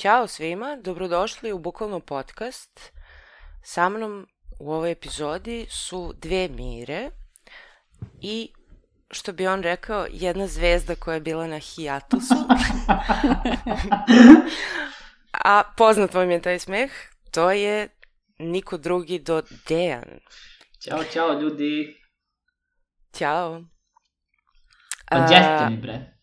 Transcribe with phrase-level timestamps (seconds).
[0.00, 2.92] Ćao svima, dobrodošli u Bukvalno podcast.
[3.62, 4.26] Sa mnom
[4.60, 7.10] u ovoj epizodi su dve Mire
[8.20, 8.52] i,
[9.10, 12.34] što bi on rekao, jedna zvezda koja je bila na hijatusu.
[15.44, 16.90] A poznat vam je taj smeh,
[17.30, 17.88] to je
[18.38, 20.20] niko drugi do Dejan.
[20.82, 22.00] Ćao, čao ljudi.
[23.12, 23.62] Ćao.
[25.08, 26.16] Pa A, gdje ste mi bre?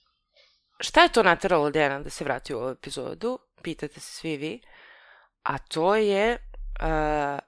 [0.80, 3.40] Šta je to nateralo Dejana da se vrati u ovu epizodu?
[3.68, 4.62] Pitate se svi vi.
[5.44, 6.38] A to je
[6.82, 7.40] uh,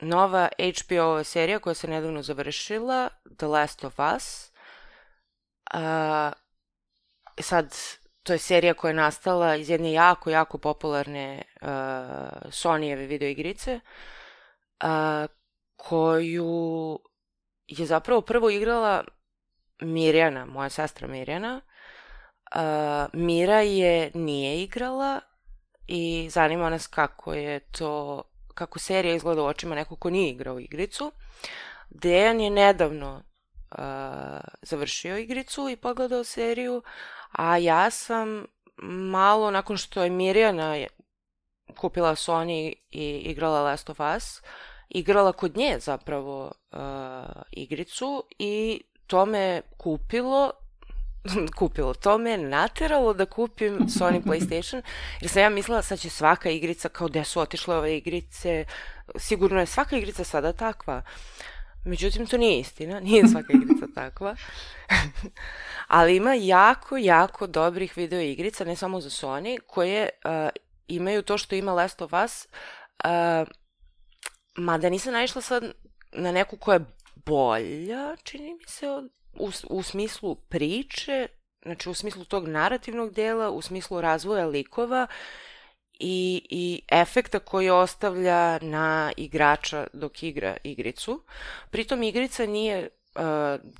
[0.00, 4.52] nova HBO serija koja se nedavno završila, The Last of Us.
[5.74, 6.32] Uh,
[7.40, 7.76] sad,
[8.22, 11.68] to je serija koja je nastala iz jedne jako, jako popularne uh,
[12.50, 13.80] Sonyjeve videoigrice,
[14.84, 15.30] uh,
[15.76, 16.98] koju
[17.66, 19.04] je zapravo prvo igrala
[19.80, 21.60] Mirjana, moja sestra Mirjana,
[22.54, 25.20] Uh, Mira je nije igrala
[25.92, 28.22] i zanima nas kako je to,
[28.54, 31.12] kako serija izgleda u očima neko ko nije igrao igricu.
[31.90, 33.22] Dejan je nedavno
[33.70, 33.78] uh,
[34.62, 36.82] završio igricu i pogledao seriju,
[37.32, 38.46] a ja sam
[39.12, 40.86] malo nakon što je Mirjana
[41.76, 44.42] kupila Sony i igrala Last of Us,
[44.88, 46.78] igrala kod nje zapravo uh,
[47.50, 50.52] igricu i to me kupilo
[51.58, 51.94] kupilo.
[51.94, 54.82] To me nateralo da kupim Sony PlayStation,
[55.20, 58.64] jer sam ja mislila sad će svaka igrica, kao gde su otišle ove igrice,
[59.16, 61.02] sigurno je svaka igrica sada takva.
[61.84, 64.36] Međutim, to nije istina, nije svaka igrica takva.
[65.88, 70.30] Ali ima jako, jako dobrih video igrica, ne samo za Sony, koje uh,
[70.88, 72.46] imaju to što ima Last of Us,
[73.04, 73.48] uh,
[74.56, 75.72] mada nisam naišla sad
[76.12, 76.84] na neku koja je
[77.26, 81.26] bolja, čini mi se, od u, u smislu priče,
[81.62, 85.06] znači u smislu tog narativnog dela, u smislu razvoja likova
[86.00, 91.22] i, i efekta koji ostavlja na igrača dok igra igricu.
[91.70, 93.22] Pritom igrica nije uh,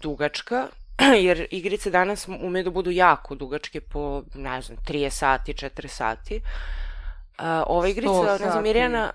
[0.00, 0.66] dugačka,
[1.26, 6.36] jer igrice danas umeju da budu jako dugačke po, ne znam, 30 sati, 4 sati.
[6.36, 8.62] Uh, ova igrica, 100 ne znam, sati.
[8.62, 9.12] Mirjana,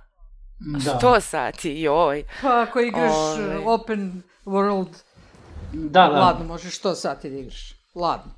[0.59, 1.00] Da.
[1.02, 2.23] 100 sati, joj.
[2.41, 3.57] Pa ako igraš Ovaj.
[3.57, 5.03] uh, open world,
[5.74, 6.20] Da, da.
[6.20, 7.74] ladno možeš 100 sati da igraš.
[7.96, 8.31] Ladno.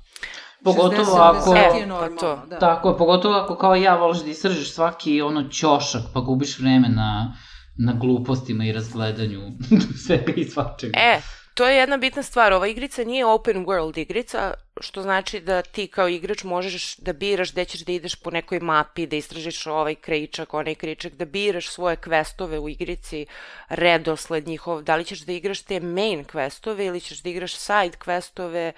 [0.64, 1.50] Pogotovo 60, ako...
[1.50, 2.42] 70 E, je pa normalno, to.
[2.50, 2.58] da.
[2.58, 7.36] Tako pogotovo ako kao ja voliš da istražiš svaki ono ćošak, pa gubiš vreme na,
[7.78, 9.40] na glupostima i razgledanju
[10.06, 10.98] svega i svačega.
[10.98, 11.20] E,
[11.58, 12.52] to je jedna bitna stvar.
[12.52, 17.52] Ova igrica nije open world igrica, što znači da ti kao igrač možeš da biraš
[17.52, 21.68] gde ćeš da ideš po nekoj mapi, da istražiš ovaj krajičak, onaj krajičak, da biraš
[21.68, 23.26] svoje questove u igrici,
[23.68, 27.96] redosled njihov, da li ćeš da igraš te main questove ili ćeš da igraš side
[28.04, 28.72] questove,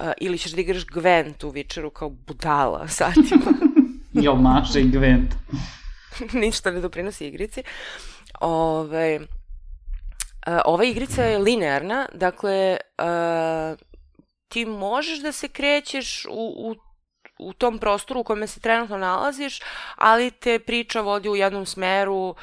[0.00, 3.52] uh, ili ćeš da igraš Gwent u Witcheru kao budala satima.
[4.12, 5.28] Jo, Maša i Gwent.
[6.42, 7.62] ništa ne doprinosi igrici.
[8.40, 9.37] Ove, e,
[10.64, 12.78] ova igrica je linearna, dakle, e,
[14.48, 16.74] ti možeš da se krećeš u, u,
[17.38, 19.60] u tom prostoru u kome se trenutno nalaziš,
[19.96, 22.34] ali te priča vodi u jednom smeru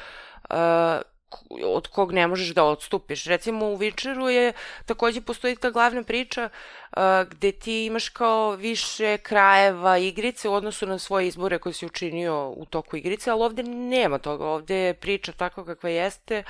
[0.50, 3.24] e, k- od kog ne možeš da odstupiš.
[3.24, 4.52] Recimo u Witcheru je
[4.86, 6.48] takođe postoji ta glavna priča
[6.96, 11.86] uh, gde ti imaš kao više krajeva igrice u odnosu na svoje izbore koje si
[11.86, 14.46] učinio u toku igrice, ali ovde nema toga.
[14.46, 16.42] Ovde je priča takva kakva jeste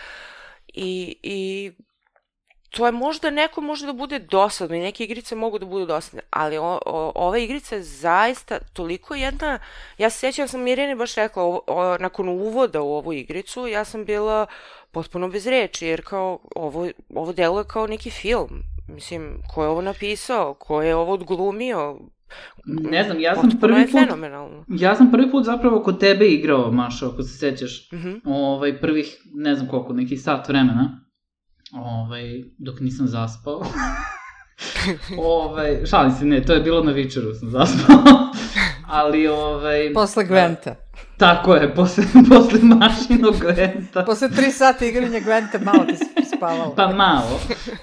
[0.77, 1.73] i, i
[2.71, 6.23] to je možda neko može da bude dosadno i neke igrice mogu da budu dosadne,
[6.31, 9.59] ali o, o, ova igrica je zaista toliko jedna,
[9.99, 13.67] ja se sjećam, ja sam Mirjani baš rekla, o, o, nakon uvoda u ovu igricu,
[13.67, 14.47] ja sam bila
[14.91, 18.63] potpuno bez reči, jer kao ovo, ovo deluje kao neki film.
[18.89, 21.99] Mislim, ko je ovo napisao, ko je ovo odglumio,
[22.65, 24.01] Ne znam, ja sam potpuno prvi je put...
[24.01, 24.65] fenomenalno.
[24.69, 27.93] Ja sam prvi put zapravo kod tebe igrao, Maša, ako se sećaš.
[27.93, 28.15] Mhm.
[28.25, 31.01] Ovaj, prvih, ne znam koliko, neki sat vremena.
[31.73, 33.63] Ovaj, dok nisam zaspao.
[35.19, 37.97] ovaj, šalim se, ne, to je bilo na Vičeru sam zaspao.
[38.89, 39.93] Ali, ovaj...
[39.95, 40.75] Posle Gwenta.
[41.17, 44.05] Tako je, posle, posle mašinog Gwenta.
[44.05, 46.05] Posle tri sata igranja Gwenta malo ti se
[46.37, 46.75] spavalo.
[46.77, 47.41] Pa malo.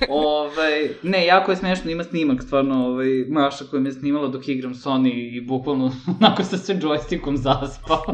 [0.10, 4.48] Ovaj, ne, jako je smešno, ima snimak stvarno, ovaj, Maša koja me je snimala dok
[4.48, 8.04] igram Sony i bukvalno onako sa sve joystickom zaspao.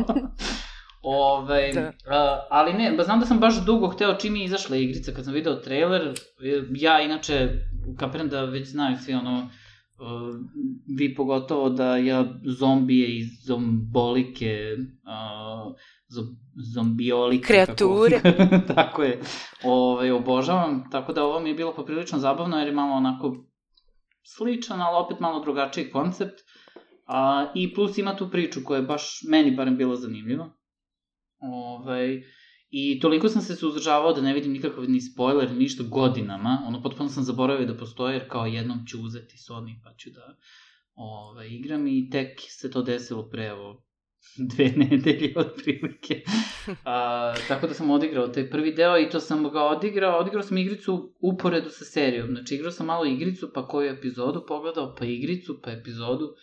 [1.01, 1.91] Ove, Da.
[2.05, 2.47] da.
[2.49, 5.33] ali ne, ba znam da sam baš dugo hteo čim je izašla igrica, kad sam
[5.33, 6.01] video trailer,
[6.43, 7.49] e, ja inače,
[7.97, 9.49] kapiram da već znaju svi ono,
[9.99, 10.35] uh,
[10.97, 15.75] vi pogotovo da ja zombije i zombolike, uh,
[16.09, 16.21] zo,
[16.73, 17.47] zombiolike.
[17.47, 18.21] Kreature.
[18.21, 19.21] Tako, tako je,
[19.63, 23.45] ove, obožavam, tako da ovo mi je bilo poprilično zabavno jer je malo onako
[24.23, 26.39] sličan, ali opet malo drugačiji koncept.
[27.05, 30.49] A, I plus ima tu priču koja je baš meni barem bila zanimljiva.
[31.39, 32.23] Ovaj,
[32.69, 36.63] I toliko sam se suzdržavao da ne vidim nikakav ni spoiler, ništa godinama.
[36.67, 40.37] Ono, potpuno sam zaboravio da postoje, jer kao jednom ću uzeti Sony pa ću da
[40.93, 43.83] ovaj, igram i tek se to desilo pre, evo,
[44.55, 46.21] dve nedelje otprilike.
[46.85, 50.57] A, tako da sam odigrao taj prvi deo i to sam ga odigrao, odigrao sam
[50.57, 52.27] igricu uporedu sa serijom.
[52.27, 56.35] Znači igrao sam malo igricu, pa koju epizodu pogledao, pa igricu, pa epizodu.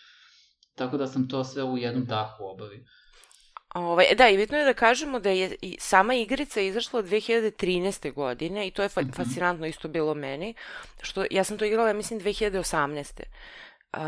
[0.75, 2.85] Tako da sam to sve u jednom dahu obavio.
[3.75, 8.13] Ovaj, da, i bitno je da kažemo da je i sama igrica izašla 2013.
[8.13, 9.11] godine i to je fa Mhm.
[9.11, 10.55] fascinantno isto bilo meni,
[11.03, 13.23] što ja sam to igrala, ja mislim, 2018.
[13.93, 14.01] Uh,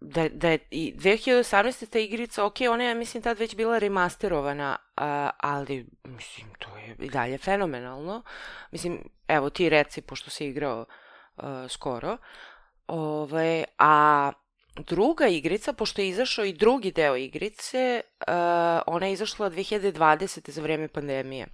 [0.00, 1.90] da, da je i 2018.
[1.90, 6.96] ta igrica, ok, ona je, mislim, tad već bila remasterovana, uh, ali, mislim, to je
[6.98, 8.22] i dalje fenomenalno.
[8.70, 8.98] Mislim,
[9.28, 10.84] evo ti reci, pošto si igrao
[11.36, 12.16] uh, skoro.
[12.86, 14.32] Ove, a
[14.76, 18.34] druga igrica, pošto je izašao i drugi deo igrice, uh,
[18.86, 20.50] ona je izašla 2020.
[20.50, 21.46] za vreme pandemije.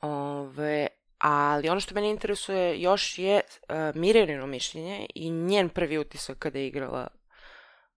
[0.00, 0.86] Ove,
[1.18, 6.58] ali ono što mene interesuje još je uh, Mirjanino mišljenje i njen prvi utisak kada
[6.58, 7.06] je igrala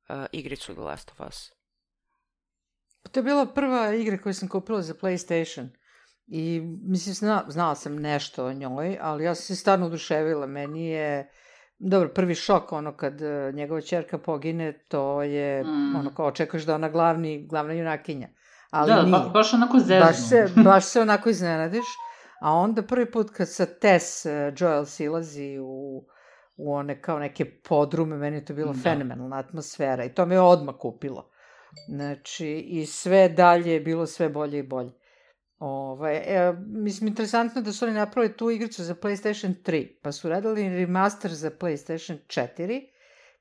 [0.10, 1.52] uh, igricu The Last of Us.
[3.12, 5.68] To je bila prva igra koju sam kupila za PlayStation.
[6.28, 10.48] I, mislim, zna, znala sam nešto o njoj, ali ja sam se stvarno oduševila.
[10.48, 11.30] Meni je,
[11.80, 15.96] dobro, prvi šok, ono, kad uh, njegova čerka pogine, to je, Mm.
[15.96, 18.30] ono, kao očekuješ da ona glavni, glavna junakinja.
[18.70, 19.12] Ali da, nije.
[19.12, 20.06] ba, baš onako zezno.
[20.06, 21.86] baš se, baš se onako iznenadiš.
[22.42, 26.04] A onda prvi put kad sa Tess uh, Joel silazi u,
[26.60, 28.80] u one kao neke podrume, meni je to bilo Da.
[28.80, 31.30] fenomenalna atmosfera i to me je odmah kupilo.
[31.88, 34.92] Znači, i sve dalje je bilo sve bolje i bolje.
[35.60, 40.30] Ovaj, e, mislim, interesantno da su oni napravili tu igricu za PlayStation 3, pa su
[40.30, 42.82] radili remaster za PlayStation 4,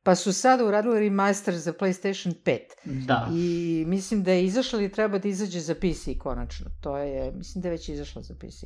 [0.02, 2.58] pa su sada uradili remaster za PlayStation 5.
[2.84, 3.28] Da.
[3.34, 6.66] I mislim da je izašla ili treba da izađe za PC konačno.
[6.80, 8.64] To je, mislim da je već izašla za PC.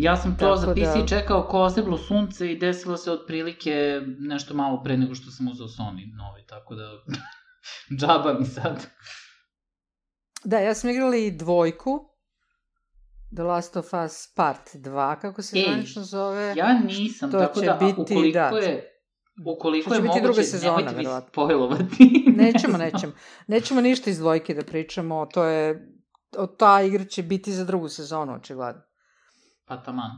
[0.00, 4.00] Ja sam to Tako za PC da- čekao ko oseblo sunce i desilo se otprilike
[4.18, 6.84] nešto malo pre nego što sam uzeo Sony novi, tako da
[7.98, 8.86] džaba mi sad.
[10.44, 12.00] Da, ja sam igrala i dvojku,
[13.34, 16.54] The Last of Us Part 2, kako se Ej, zvanično zove.
[16.56, 18.58] Ja nisam, To tako će da biti, ukoliko da.
[18.58, 18.86] je
[19.46, 21.28] ukoliko je moguće, druga sezona, nemojte mi verovatno.
[21.28, 21.84] spojlovati.
[22.42, 23.12] Nećemo, nećemo.
[23.46, 25.88] Nećemo ništa iz dvojke da pričamo, to je,
[26.38, 28.82] o, ta igra će biti za drugu sezonu, očigledno.
[29.70, 30.10] Pa taman.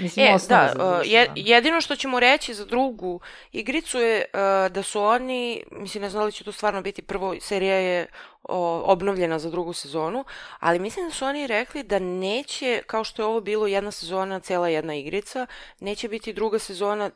[0.00, 1.32] Mislim, E, da, za uh, je, sezonu.
[1.36, 3.20] jedino što ćemo reći za drugu
[3.52, 7.02] igricu je uh, da su oni, mislim ne znam da li će to stvarno biti,
[7.02, 8.06] prvo serija je
[8.42, 10.24] o, obnovljena za drugu sezonu,
[10.58, 14.40] ali mislim da su oni rekli da neće, kao što je ovo bilo jedna sezona,
[14.40, 15.46] cela jedna igrica,
[15.80, 17.10] neće biti druga sezona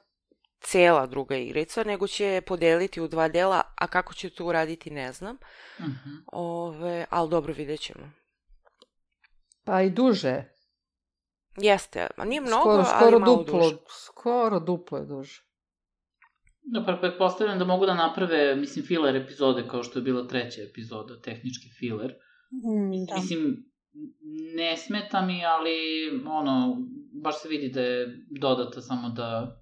[0.60, 5.12] cela druga igrica, nego će podeliti u dva dela, a kako će to uraditi ne
[5.12, 5.36] znam.
[5.80, 6.10] Mhm.
[6.32, 8.10] Ove, ali dobro, vidjet ćemo.
[9.64, 10.55] Pa i duže.
[11.56, 13.76] Jeste, a nije mnogo, skoro, ali skoro malo duplo, duže.
[14.06, 15.42] skoro duplo je duže.
[16.62, 20.62] Da, pa pretpostavljam da mogu da naprave, mislim, filler epizode kao što je bila treća
[20.70, 22.14] epizoda, tehnički filler.
[22.52, 23.14] Mm, da.
[23.14, 23.56] Mislim,
[24.56, 25.76] ne smeta mi, ali,
[26.26, 26.76] ono,
[27.22, 28.06] baš se vidi da je
[28.40, 29.60] dodata samo da...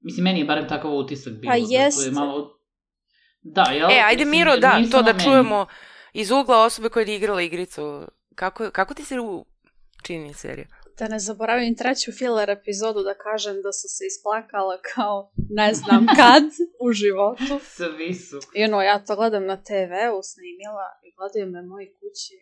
[0.00, 1.50] Mislim, meni je barem takav utisak bio.
[1.50, 2.04] Pa da tu jeste.
[2.04, 2.60] je malo...
[3.40, 3.90] Da, jel?
[3.90, 5.24] E, ajde Mislim, Miro, da, nije to da meni.
[5.24, 5.66] čujemo
[6.12, 8.02] iz ugla osobe koja je igrala igricu.
[8.34, 9.44] Kako, kako ti se u...
[10.02, 10.66] čini serija?
[10.98, 16.06] Da ne zaboravim treću filler epizodu da kažem da su se isplakala kao ne znam
[16.20, 16.44] kad
[16.80, 17.60] u životu.
[17.62, 18.40] Svi su.
[18.54, 22.34] I ono, ja to gledam na TV-u, snimila i gledaju me moji kući.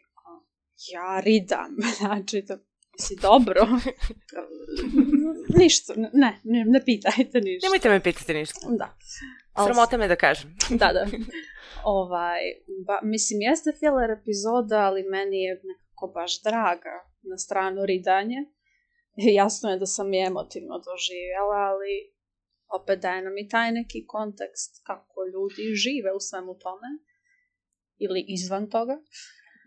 [0.92, 2.58] Ja ridam, znači to
[2.98, 3.66] si dobro.
[5.60, 7.66] ništa, ne, ne, ne pitajte ništa.
[7.66, 8.60] Nemojte me pitati ništa.
[8.78, 8.96] Da.
[9.64, 10.56] Sramota me da kažem.
[10.70, 11.06] da, da.
[11.84, 12.40] Ovaj,
[12.86, 18.40] ba, mislim, jeste filler epizoda, ali meni je nekako baš draga na stranu ridanje.
[19.40, 21.94] Jasno je da sam je emotivno doživjela, ali
[22.78, 26.88] opet daje nam i taj neki kontekst kako ljudi žive u svemu tome.
[27.98, 28.96] Ili izvan toga.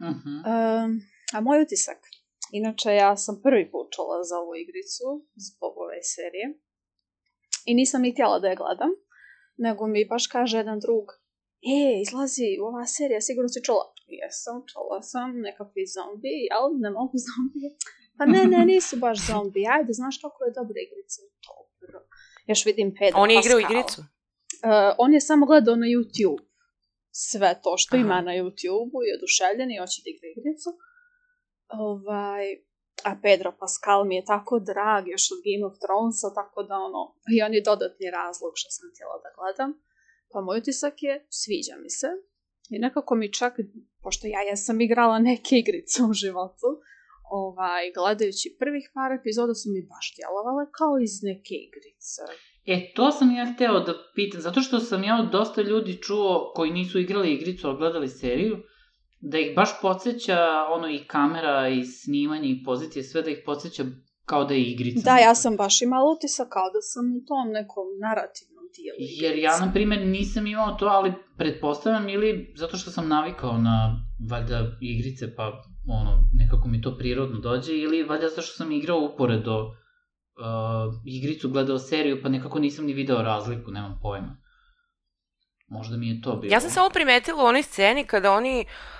[0.01, 0.33] Mhm.
[0.51, 0.91] Um,
[1.33, 1.97] a moj utisak?
[2.51, 5.07] Inače, ja sam prvi put čula za ovu igricu
[5.47, 6.47] zbog ove serije.
[7.65, 8.91] I nisam ni htjela da je gledam,
[9.57, 11.05] nego mi baš kaže jedan drug,
[11.61, 13.85] e, izlazi ova serija, sigurno si čula.
[14.07, 16.65] Jesam, čula sam, nekakvi zombi, jel?
[16.83, 17.69] Ne mogu zombije.
[18.17, 19.61] Pa ne, ne, nisu baš zombi.
[19.75, 21.19] Ajde, znaš kako je dobra igrica.
[21.47, 21.97] Dobro.
[22.47, 23.99] Još vidim Pedro On je igrao igricu?
[24.01, 26.47] Uh, on je samo gledao na YouTube
[27.25, 28.03] sve to što Aha.
[28.05, 30.69] ima na YouTube-u i oduševljen i hoće da igra igricu.
[31.87, 32.45] Ovaj,
[33.09, 37.01] a Pedro Pascal mi je tako drag još od Game of Thronesa, tako da ono,
[37.35, 39.71] i on je dodatni razlog što sam htjela da gledam.
[40.31, 42.07] Pa moj utisak je, sviđa mi se.
[42.69, 43.53] I nekako mi čak,
[44.03, 46.69] pošto ja jesam igrala neke igrice u životu,
[47.29, 52.21] ovaj, gledajući prvih par epizoda su mi baš djelovale kao iz neke igrice.
[52.73, 56.51] E, to sam ja hteo da pitam, zato što sam ja od dosta ljudi čuo
[56.55, 58.57] koji nisu igrali igricu, a gledali seriju,
[59.19, 63.83] da ih baš podsjeća ono i kamera i snimanje i pozicije, sve da ih podsjeća
[64.25, 65.01] kao da je igrica.
[65.03, 69.25] Da, ja sam baš imala utisak kao da sam u tom nekom narativnom igrice.
[69.25, 74.05] Jer ja, na primjer, nisam imao to, ali pretpostavljam ili zato što sam navikao na,
[74.29, 78.99] valjda, igrice, pa ono, nekako mi to prirodno dođe, ili valjda zato što sam igrao
[78.99, 79.73] uporedo uh,
[81.05, 84.37] igricu, gledao seriju, pa nekako nisam ni video razliku, nemam pojma.
[85.67, 86.53] Možda mi je to bilo.
[86.53, 88.96] Ja sam samo primetila u onoj sceni kada oni uh,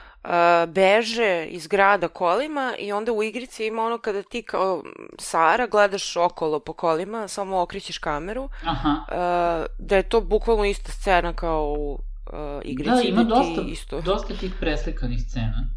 [0.67, 4.83] beže iz grada kolima i onda u igrici ima ono kada ti kao
[5.19, 8.89] Sara gledaš okolo po kolima, samo okrećeš kameru, Aha.
[8.89, 12.91] uh, da je to bukvalno ista scena kao u uh, igrici.
[12.91, 14.01] Da, ima ti dosta, isto.
[14.01, 15.69] dosta tih preslikanih scena.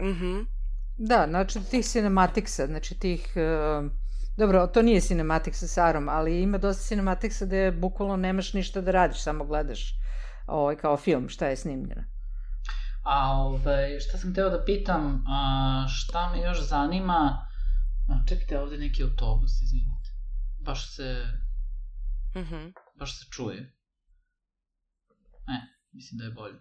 [0.00, 0.40] Mhm.
[0.98, 3.32] Da, znači tih cinematiksa, znači tih...
[3.36, 3.90] Uh,
[4.36, 8.90] dobro, to nije cinematik sa Sarom, ali ima dosta cinematiksa gde bukvalno nemaš ništa da
[8.90, 9.94] radiš, samo gledaš
[10.46, 12.15] ovaj, kao film, šta je snimljeno.
[13.08, 15.40] A ovaj, šta sam teo da pitam, a,
[15.88, 17.46] šta me još zanima,
[18.10, 20.10] a, čekajte, ovde neki autobus, izvinite.
[20.64, 21.24] Baš se,
[22.36, 22.66] Mhm.
[22.98, 23.60] baš se čuje.
[25.54, 25.58] E,
[25.92, 26.58] mislim da je bolje.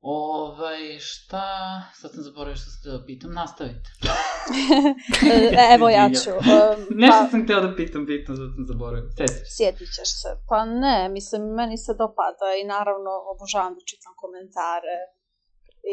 [0.00, 1.46] Ovaj, šta,
[1.94, 3.90] sad sam zaboravio što sam teo da pitam, nastavite.
[5.32, 6.30] E, Evo ja ću.
[6.54, 9.10] um, Nešto pa, sam hteo da pitam, bitno, zato sam zaboravio.
[9.16, 9.50] Sjeti.
[9.56, 10.30] sjetit ćeš se.
[10.48, 14.96] Pa ne, mislim, meni se dopada i naravno obožavam da čitam komentare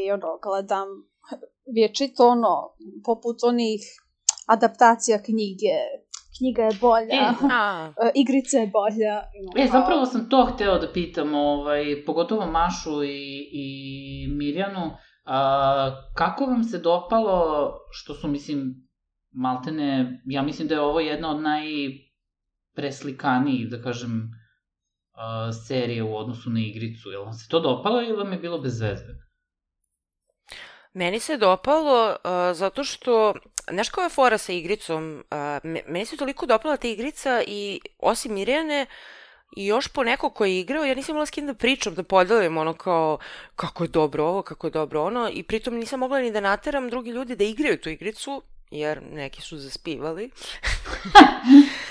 [0.05, 0.87] i ono, gledam
[1.75, 2.75] vječito ono,
[3.05, 3.81] poput onih
[4.47, 5.75] adaptacija knjige.
[6.37, 9.23] Knjiga je bolja, E, A, e, igrica je bolja.
[9.57, 14.91] E, zapravo sam to hteo da pitam, ovaj, pogotovo Mašu i, i Mirjanu,
[15.25, 18.87] a, kako vam se dopalo, što su, mislim,
[19.31, 24.29] maltene, ja mislim da je ovo jedna od najpreslikanijih, da kažem,
[25.13, 27.09] a, serije u odnosu na igricu.
[27.09, 29.24] Jel vam se to dopalo ili vam je bilo bez veze?
[30.95, 32.17] Meni se dopalo uh,
[32.57, 33.33] zato što,
[33.71, 37.79] znaš kao je fora sa igricom, uh, me- meni se toliko dopala ta igrica i
[37.99, 38.85] osim Mirjane
[39.55, 42.03] i još po neko ko je igrao, ja nisam imala s kim da pričam, da
[42.03, 43.17] podelim ono kao
[43.55, 46.89] kako je dobro ovo, kako je dobro ono i pritom nisam mogla ni da nateram
[46.89, 50.29] drugi ljudi da igraju tu igricu, jer neki su zaspivali.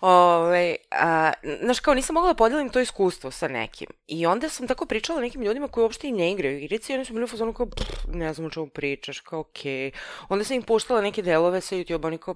[0.00, 1.32] Ove, a,
[1.62, 3.88] znaš, kao nisam mogla da podelim to iskustvo sa nekim.
[4.06, 7.04] I onda sam tako pričala nekim ljudima koji uopšte i ne igraju igrice i oni
[7.04, 9.90] su bili u fazonu kao, "Pff, ne znam o čemu pričaš, kao okej.
[10.28, 12.34] Onda sam im puštala neke delove sa YouTube, oni kao,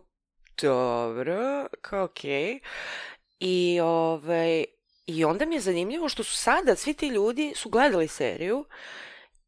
[0.62, 2.60] dobro, kao okej.
[3.40, 4.64] I, ovaj,
[5.06, 8.64] I onda mi je zanimljivo što su sada svi ti ljudi su gledali seriju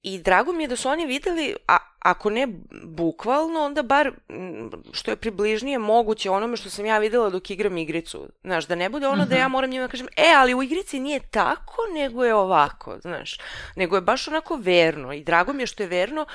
[0.03, 2.49] i drago mi je da su oni videli, a, ako ne
[2.85, 7.79] bukvalno, onda bar mm, što je približnije moguće onome što sam ja videla dok igram
[7.79, 8.29] igricu.
[8.43, 11.21] Znaš, da ne bude ono da ja moram njima kažem, e, ali u igrici nije
[11.21, 13.39] tako, nego je ovako, znaš.
[13.77, 16.27] Nego je baš onako verno i drago mi je što je verno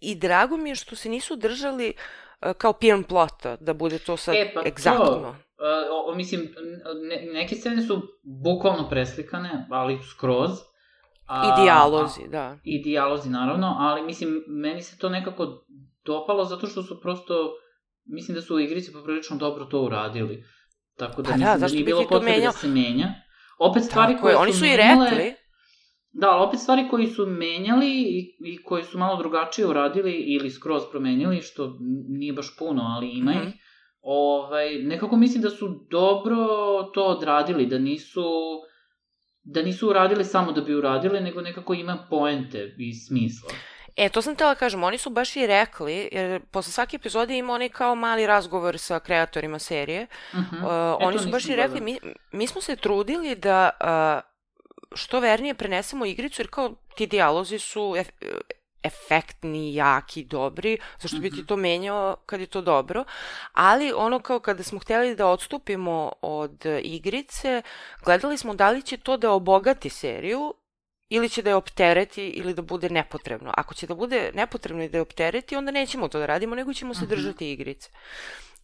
[0.00, 1.92] i drago mi je što se nisu držali
[2.42, 5.28] e, kao pijan plota, da bude to sad E, pa to, egzaktno.
[5.28, 5.36] Uh,
[5.90, 6.54] o, o, mislim,
[7.08, 10.50] ne, neke scene su bukvalno preslikane, ali skroz.
[11.24, 12.58] I dijalozi, da.
[12.64, 15.64] I dijalozi, naravno, ali mislim, meni se to nekako
[16.04, 17.34] dopalo zato što su prosto,
[18.06, 20.44] mislim da su u igrici poprilično dobro to uradili.
[20.96, 22.46] Tako da Pa da, mislim da, zašto nije bi bilo potrebe menjao?
[22.46, 23.08] da se menja.
[23.60, 25.34] Opet stvari Tako koje je, su oni su i menjale- rekli.
[26.12, 30.50] Da, ali opet stvari koji su menjali i, i koji su malo drugačije uradili ili
[30.50, 31.76] skroz promenili, što
[32.08, 33.48] nije baš puno, ali ima Mhm.
[33.48, 33.54] ih,
[34.00, 36.36] ovaj, nekako mislim da su dobro
[36.84, 38.24] to odradili, da nisu
[39.44, 43.50] da nisu uradili samo da bi uradili, nego nekako ima poente i smisla.
[43.96, 47.52] E, to sam tela kažem, oni su baš i rekli, jer posle svake epizode ima
[47.52, 50.06] onaj kao mali razgovor sa kreatorima serije.
[50.32, 50.96] Uh -huh.
[50.96, 51.98] Uh, oni su baš i rekli, mi,
[52.32, 54.34] mi smo se trudili da uh,
[54.96, 58.08] što vernije prenesemo igricu, jer kao ti dijalozi su ef,
[58.84, 63.04] efektni, jaki, dobri, zašto bi ti to menjao kad je to dobro,
[63.52, 67.62] ali ono kao kada smo hteli da odstupimo od igrice,
[68.04, 70.54] gledali smo da li će to da obogati seriju
[71.08, 73.52] ili će da je optereti ili da bude nepotrebno.
[73.56, 76.72] Ako će da bude nepotrebno i da je optereti, onda nećemo to da radimo, nego
[76.74, 77.10] ćemo se Mhm.
[77.10, 77.90] držati igrice.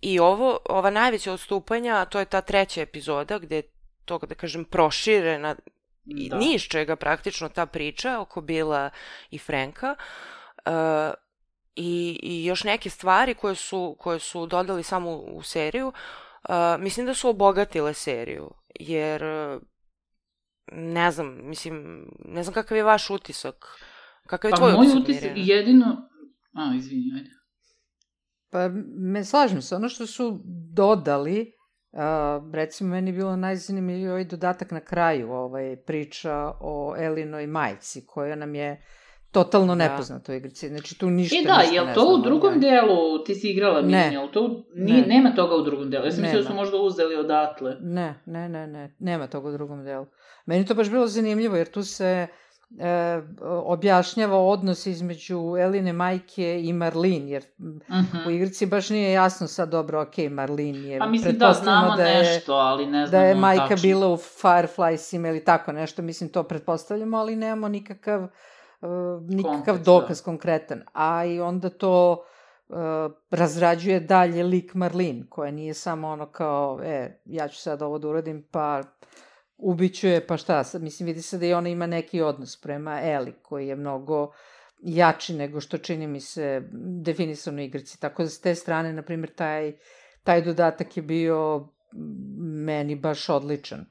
[0.00, 3.62] I ovo, ova najveća odstupanja, to je ta treća epizoda gde
[4.04, 5.56] to, da kažem, proširena
[6.04, 6.36] Da.
[6.36, 8.90] ni iz čega praktično ta priča oko Bila
[9.30, 9.94] i Frenka.
[10.66, 10.72] Uh,
[11.74, 16.54] i, I još neke stvari koje su, koje su dodali samo u, u seriju, uh,
[16.78, 18.50] mislim da su obogatile seriju.
[18.80, 19.62] Jer, uh,
[20.72, 23.66] ne znam, mislim, ne znam kakav je vaš utisak.
[24.26, 26.08] Kakav je Pa tvoj moj utisak, utisak jedino...
[26.54, 27.30] A, izvini, ajde.
[28.50, 30.40] Pa, me slažem se, ono što su
[30.72, 31.52] dodali,
[31.92, 32.00] uh,
[32.52, 38.36] recimo meni je bilo najzanimljiviji ovaj dodatak na kraju, ovaj, priča o Elinoj majci, koja
[38.36, 38.82] nam je
[39.30, 39.88] totalno Da.
[39.88, 40.68] nepoznata u igrici.
[40.68, 42.60] Znači, tu ništa, E da, ništa jel to u drugom njoj.
[42.60, 44.08] delu, ti si igrala Ne.
[44.12, 45.08] Jel to, nije, Ne.
[45.08, 47.76] nema toga u drugom delu, ja sam mislila da su možda uzeli odatle.
[47.80, 50.06] Ne, ne, ne, ne, nema toga u drugom delu.
[50.46, 52.26] Meni to baš bilo zanimljivo, jer tu se
[52.78, 53.22] e,
[53.64, 58.16] objašnjava odnos između Eline majke i Marlin, jer m, Mhm.
[58.26, 61.96] u igrici baš nije jasno sad dobro, ok, Marlin je, Pa mislim da pretpostavljamo znamo
[61.96, 63.82] da je, nešto, ali ne da znamo je majka tačno.
[63.82, 68.28] bila u Firefliesima ili tako nešto, mislim to pretpostavljamo, ali nemamo nikakav, uh,
[69.22, 70.82] nikakav Kontekst, dokaz konkretan.
[70.92, 72.24] A i onda to
[72.68, 72.76] uh,
[73.30, 78.08] razrađuje dalje lik Marlin, koja nije samo ono kao, e, ja ću sad ovo da
[78.08, 78.82] uradim, pa
[79.62, 83.32] ubiću je, pa šta, mislim, vidi se da i ona ima neki odnos prema Eli,
[83.42, 84.32] koji je mnogo
[84.82, 86.62] jači nego što čini mi se
[87.04, 88.00] definisano igrici.
[88.00, 89.72] Tako da s te strane, na primjer, taj,
[90.24, 93.84] taj dodatak je bio m, meni baš odličan.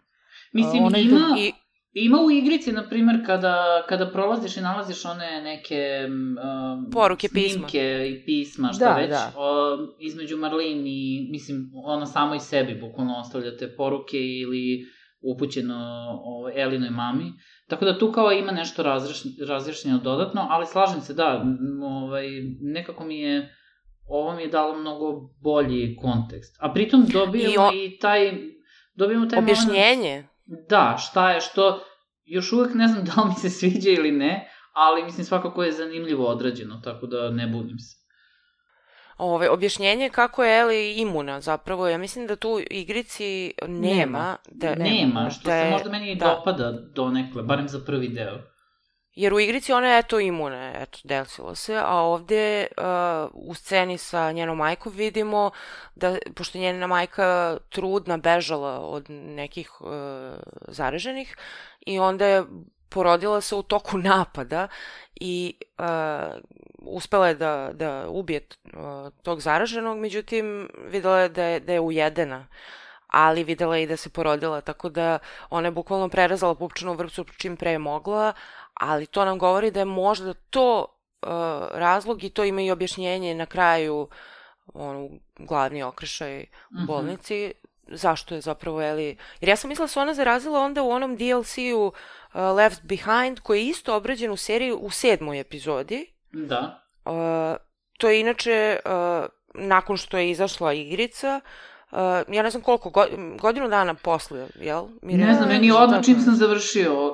[0.53, 1.51] Mislim, Onaj ima, I,
[1.93, 7.67] ima u igrici, na primjer, kada, kada prolaziš i nalaziš one neke um, Poruke, pisma.
[8.07, 9.33] i pisma, šta Da, već, da.
[9.37, 14.85] o, između Marlin i, mislim, ona samo i sebi bukvalno ostavlja te poruke ili
[15.23, 15.75] upućeno
[16.23, 17.33] o, Elinoj mami.
[17.67, 21.45] Tako da tu kao ima nešto razreš- razjašnjeno dodatno, ali slažem se, da,
[21.83, 22.25] ovaj,
[22.61, 23.55] nekako mi je
[24.05, 25.05] ovo mi je dalo mnogo
[25.41, 26.57] bolji kontekst.
[26.59, 28.31] A pritom dobijemo I o- i taj
[28.95, 30.27] dobijemo taj moment- objašnjenje.
[30.69, 31.79] Da, šta je što,
[32.25, 35.71] još uvek ne znam da li mi se sviđa ili ne, ali mislim svakako je
[35.71, 37.98] zanimljivo odrađeno, tako da ne budim se.
[39.19, 41.87] Ove, objašnjenje kako je Eli imuna zapravo.
[41.87, 43.95] Ja mislim da tu igrici nema.
[43.95, 44.37] Nema.
[44.47, 45.29] Da, Nema, Nema, da.
[45.29, 46.25] što Da se je- možda meni i da.
[46.27, 48.37] dopada donekle, barem za prvi deo.
[49.13, 52.83] Jer u igrici ona je eto imuna, eto, desilo se, a ovde uh,
[53.33, 55.51] u sceni sa njenom majkom vidimo
[55.95, 59.89] da, pošto je njena majka trudna bežala od nekih uh,
[60.67, 61.35] zaraženih
[61.79, 62.43] i onda je
[62.89, 64.67] porodila se u toku napada
[65.15, 65.85] i uh,
[66.77, 71.79] uspela je da, da ubije uh, tog zaraženog, međutim videla je da je, da je
[71.79, 72.47] ujedena
[73.07, 77.25] ali videla je i da se porodila, tako da ona je bukvalno prerezala pupčanu vrpcu
[77.37, 78.33] čim pre je mogla,
[78.73, 80.85] ali to nam govori da je možda to
[81.21, 81.29] uh,
[81.71, 84.07] razlog i to ima i objašnjenje na kraju
[84.73, 86.85] ono, glavni okršaj u Mhm.
[86.85, 87.53] bolnici,
[87.87, 89.17] zašto je zapravo Eli...
[89.41, 91.93] Jer ja sam mislila da se ona zarazila onda u onom DLC-u uh,
[92.33, 96.13] Left Behind, koji je isto obrađen u seriji u sedmoj epizodi.
[96.31, 96.83] Da.
[97.05, 97.11] Uh,
[97.97, 98.91] to je inače, uh,
[99.53, 101.41] nakon što je izašla igrica,
[101.91, 103.05] uh, ja ne znam koliko, go,
[103.39, 104.87] godinu dana posle, jel?
[105.01, 106.21] Ne znam, meni je odmah čim je.
[106.21, 107.13] sam završio.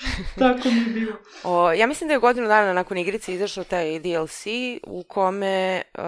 [0.38, 1.16] Tako mi je bilo.
[1.44, 4.46] O, ja mislim da je godinu dana nakon igrice izašao taj DLC
[4.86, 6.04] u kome uh,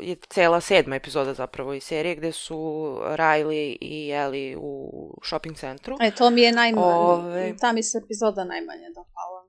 [0.00, 2.56] je cela sedma epizoda zapravo iz serije gde su
[3.02, 5.96] Riley i Ellie u shopping centru.
[6.00, 9.46] E, to mi je najmanje, Ove- ta mi se epizoda najmanje dopala.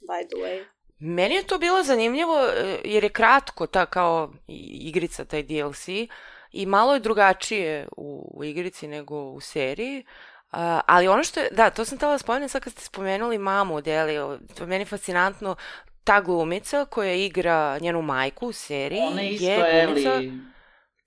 [0.00, 0.64] By the way.
[0.98, 4.32] Meni je to bilo zanimljivo e, jer je kratko ta kao
[4.80, 5.88] igrica, taj DLC
[6.52, 10.04] i malo je drugačije u, u igrici nego u seriji.
[10.52, 13.38] A, ali ono što je, da, to sam htela da spomenem sad kad ste spomenuli
[13.38, 14.20] mamu od Ellie,
[14.54, 15.56] to je meni fascinantno,
[16.04, 20.32] ta glumica koja igra njenu majku u seriji Ona je isto je glumica Eli.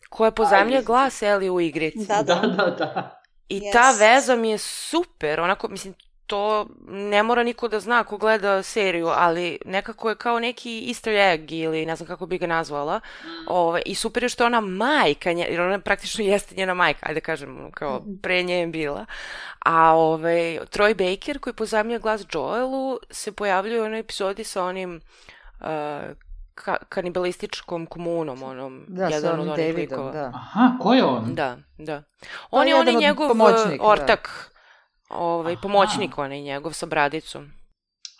[0.09, 2.07] koja pozajemlja glas Ellie u igrici.
[2.07, 3.19] Da, Da, da, da.
[3.49, 3.71] I Yes.
[3.73, 5.93] ta veza mi je super, onako, mislim,
[6.27, 11.13] to ne mora niko da zna ko gleda seriju, ali nekako je kao neki easter
[11.15, 12.99] egg ili ne znam kako bi ga nazvala.
[13.23, 13.27] Mm.
[13.47, 16.99] Ove, I super je što je ona majka, nje, jer ona praktično jeste njena majka,
[17.01, 19.05] ajde da kažem, kao pre nje je bila.
[19.65, 25.01] A ove, Troy Baker koji pozajmlja glas Joelu se pojavljuje u onoj epizodi sa onim
[25.61, 25.67] uh,
[26.55, 30.11] ka kanibalističkom komunom, onom, Da, jedan od onih Davidom, likova.
[30.11, 30.31] da.
[30.35, 31.35] Aha, ko je on?
[31.35, 32.03] Da, da.
[32.51, 34.52] On je jedan onaj od njegov pomoćnik, uh, ortak,
[35.15, 35.61] ovaj, Aha.
[35.61, 37.51] pomoćnik onaj njegov sa bradicom.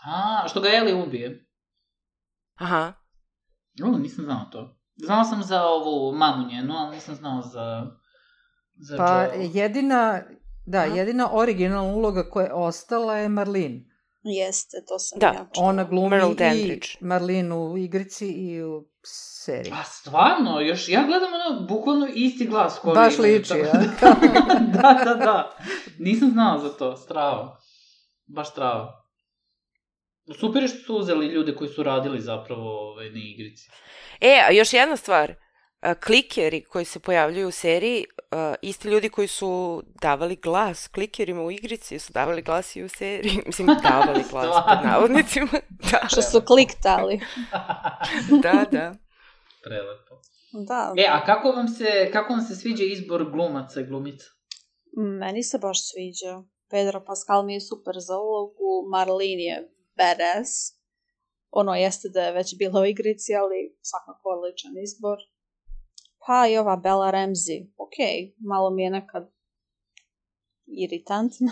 [0.05, 1.45] A, što ga Eli ubije?
[2.55, 2.93] Aha.
[3.83, 4.77] O, nisam znao to.
[4.95, 7.85] Znao sam za ovu mamu njenu, ali nisam znao za...
[8.75, 9.49] za Pa Joel.
[9.53, 10.21] jedina,
[10.65, 10.95] Da, Aha.
[10.95, 13.85] jedina originalna uloga koja je ostala je Marlene.
[14.23, 15.67] Jeste, to sam Da, ja čula.
[15.67, 16.87] Ona glumi Meryl i Dandridge.
[17.01, 19.71] Marlene u igrici i u seriji.
[19.71, 24.59] Pa stvarno, još ja gledam ono, bukvalno isti glas koji Baš liči, tako- a?
[24.81, 25.57] da, da, da.
[25.99, 27.57] Nisam znao za to, strava.
[28.25, 29.03] Baš strava.
[30.39, 33.69] Super je što su uzeli ljude koji su radili zapravo ovaj, na igrici.
[34.21, 35.35] E, a još jedna stvar.
[36.05, 38.05] Klikeri koji se pojavljuju u seriji,
[38.61, 43.39] isti ljudi koji su davali glas klikerima u igrici, su davali glas i u seriji.
[43.47, 45.47] Mislim, davali glas pod navodnicima.
[45.91, 47.19] Da, Što su kliktali.
[48.43, 48.93] da, da.
[49.63, 50.15] Prelepo.
[50.67, 54.25] Da, E, a kako vam se, kako vam se sviđa izbor glumaca i glumica?
[55.19, 56.43] meni se baš sviđa.
[56.69, 60.49] Pedro Pascal mi je super za ulogu, Marlene je badass.
[61.51, 65.17] Ono jeste da je već bila u igrici, ali svakako odličan izbor.
[66.25, 67.97] Pa i ova Bella Ramsey, ok,
[68.39, 69.29] malo mi je nekad
[70.65, 71.51] iritantna,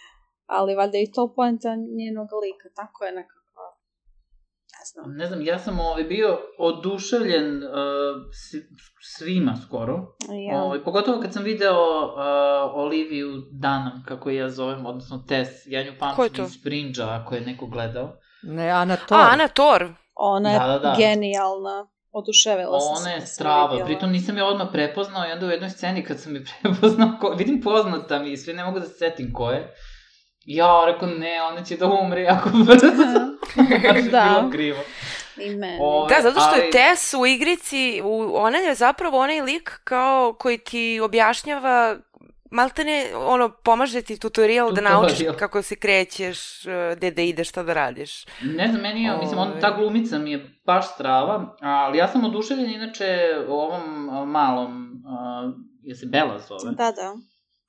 [0.56, 3.78] ali valjda i to poenta njenog lika, tako je nekako,
[4.74, 5.16] ne znam.
[5.16, 7.70] Ne znam, ja sam ovaj, bio oduševljen uh,
[9.16, 10.16] svima skoro.
[10.50, 10.62] Ja.
[10.62, 12.20] Ovaj, pogotovo kad sam video uh,
[12.74, 15.92] Oliviju Dunham, kako je ja zovem, odnosno Tess, ja nju
[16.36, 16.42] to?
[16.42, 18.16] iz Fringe-a, ako je neko gledao.
[18.42, 19.18] Ne, Ana Thor.
[19.18, 19.94] A, Ana Thor.
[20.14, 20.94] Ona je Da, da, da.
[20.98, 21.88] genijalna.
[22.12, 23.02] Oduševila sam se.
[23.02, 23.86] Ona je strava, vidjela.
[23.86, 27.30] pritom nisam je odmah prepoznao i onda u jednoj sceni kad sam je prepoznao, ko,
[27.30, 29.74] vidim poznata mi, i sve ne mogu da se setim ko je.
[30.42, 32.92] Ja, rekao, ne, ona će da umre jako brzo.
[33.96, 34.24] Je Da.
[34.30, 34.78] bilo krivo.
[35.38, 35.78] I meni.
[35.80, 39.80] Ove, Da, zato što je ali- Tess u igrici, u, ona je zapravo onaj lik
[39.84, 41.96] kao koji ti objašnjava
[42.50, 47.62] maltene, ono, pomaže ti tutorial da naučiš kako se krećeš, eh, gde da ideš, šta
[47.62, 48.24] da radiš.
[48.42, 49.60] Ne znam, meni je, mislim, on, Ovaj.
[49.60, 55.52] ta glumica mi je baš strava, ali ja sam oduševljen inače ovom a, malom, a,
[55.82, 56.74] je se Bela zove?
[56.74, 57.16] Da, da.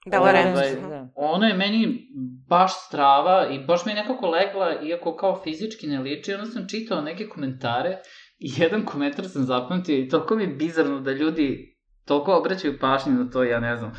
[0.10, 0.90] Bella Ovaj, Ramsey.
[0.90, 1.08] Da.
[1.16, 2.08] Ona je meni
[2.48, 6.68] baš strava i baš mi je nekako legla, iako kao fizički ne liči, onda sam
[6.68, 7.98] čitao neke komentare
[8.40, 13.14] i jedan komentar sam zapamtio i toliko mi je bizarno da ljudi toliko obraćaju pažnju
[13.14, 13.92] na to, ja ne znam.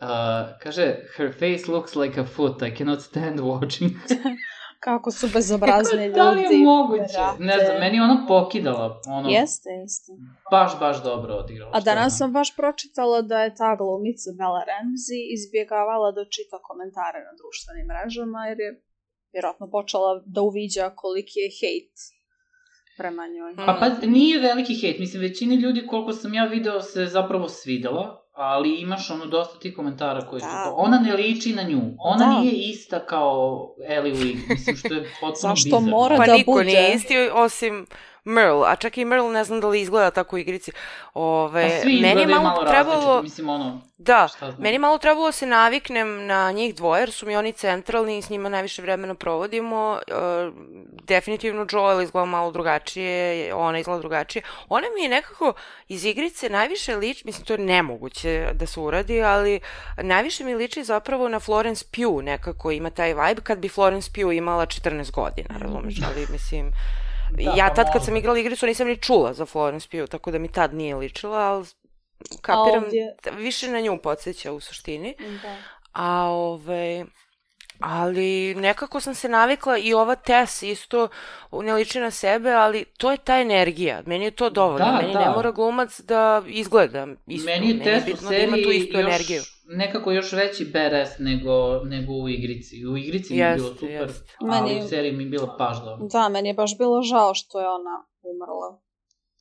[0.00, 3.92] Uh, kaže, her face looks like a foot, I cannot stand watching.
[4.86, 6.14] Kako su bezobrazni ljudi.
[6.14, 7.18] da li je moguće?
[7.18, 7.44] brate.
[7.44, 10.12] Ne znam, meni ona pokidala, ono, Jeste, jeste.
[10.50, 11.70] baš, baš dobro odigrala.
[11.74, 17.18] A danas sam baš pročitala da je ta glumica Bella Ramsey izbjegavala da čita komentare
[17.28, 18.70] na društvenim mrežama, jer je
[19.32, 21.92] vjerojatno počela da uviđa koliki je hejt
[22.98, 23.56] prema njoj.
[23.66, 28.25] Pa, pa nije veliki hejt, mislim, većini ljudi koliko sam ja video se zapravo svidela,
[28.36, 30.62] ali imaš ono dosta tih komentara koji su Da.
[30.64, 32.30] kao, ona ne liči na nju, ona Da.
[32.32, 35.88] nije ista kao Ellie igri, mislim što je potpuno Zašto bizarno.
[35.88, 36.64] mora Pa da niko bude.
[36.64, 37.86] nije isti osim
[38.26, 40.72] Merle, a čak i Merle ne znam da li izgleda tako u igrici.
[41.14, 45.26] Ove, Pa svi meni je malo, malo trebalo, različito, mislim ono, da, meni malo trebalo
[45.26, 48.82] da se naviknem na njih dvoje, jer su mi oni centralni i s njima najviše
[48.82, 49.98] vremena provodimo.
[50.06, 50.12] E,
[51.02, 54.42] definitivno Joel izgleda malo drugačije, ona izgleda drugačije.
[54.68, 55.52] Ona mi je nekako
[55.88, 59.60] iz igrice najviše liči, mislim to je nemoguće da se uradi, ali
[60.02, 64.36] najviše mi liči zapravo na Florence Pugh, nekako ima taj vibe kad bi Florence Pugh
[64.36, 66.72] imala 14 godina, razumeš, ali mislim...
[67.30, 68.00] Da, ja pa tad kad možda.
[68.00, 71.38] sam igrala igricu nisam ni čula za Florence Pugh, tako da mi tad nije ličila,
[71.38, 71.66] ali
[72.42, 75.14] kapiram, ovdje- da više na nju podsjeća u suštini.
[75.42, 75.56] Da.
[75.92, 77.04] A ove,
[77.80, 81.08] ali nekako sam se navikla i ova Tess isto
[81.52, 84.02] ne liči na sebe, ali to je ta energija.
[84.06, 84.86] Meni je to dovoljno.
[84.86, 85.20] Da, Meni da.
[85.20, 87.46] ne mora glumac da izgleda isto.
[87.46, 89.42] Meni je test u da ima tu seriji istu još, energiju.
[89.64, 92.86] nekako još veći badass nego, nego u igrici.
[92.86, 94.36] U igrici mi je bilo super, jeste.
[94.40, 96.06] ali Meni- u seriji mi je bilo baš dobro.
[96.06, 98.80] Da, meni je baš bilo žao što je ona umrla.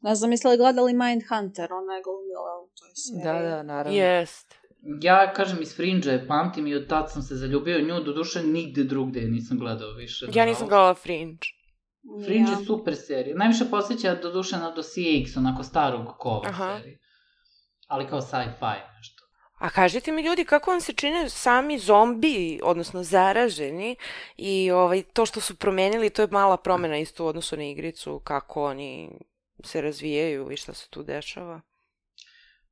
[0.01, 1.73] Ne znam, li gledali Mindhunter?
[1.73, 3.23] Ona je glumila u toj seriji.
[3.43, 3.99] Da, da, naravno.
[3.99, 4.54] Jest.
[5.01, 8.43] Ja, kažem, iz Fringe pamtim i od tad sam se zaljubio u nju, do duše
[8.43, 10.25] nigde drugde nisam gledao više.
[10.33, 11.47] Ja nisam gledala Fringe.
[12.25, 12.59] Fringe Ja.
[12.59, 13.37] je super serija.
[13.37, 16.77] Najviše posjeća do duše na Dossier X, onako starog kova Aha.
[16.77, 16.99] serije.
[17.87, 19.23] Ali kao sci-fi nešto.
[19.59, 23.95] A kažite mi ljudi kako vam se čine sami zombi, odnosno zaraženi
[24.37, 28.21] i ovaj, to što su promenili, to je mala promena isto u odnosu na igricu,
[28.23, 29.19] kako oni
[29.63, 31.61] se razvijaju i šta se tu dešava.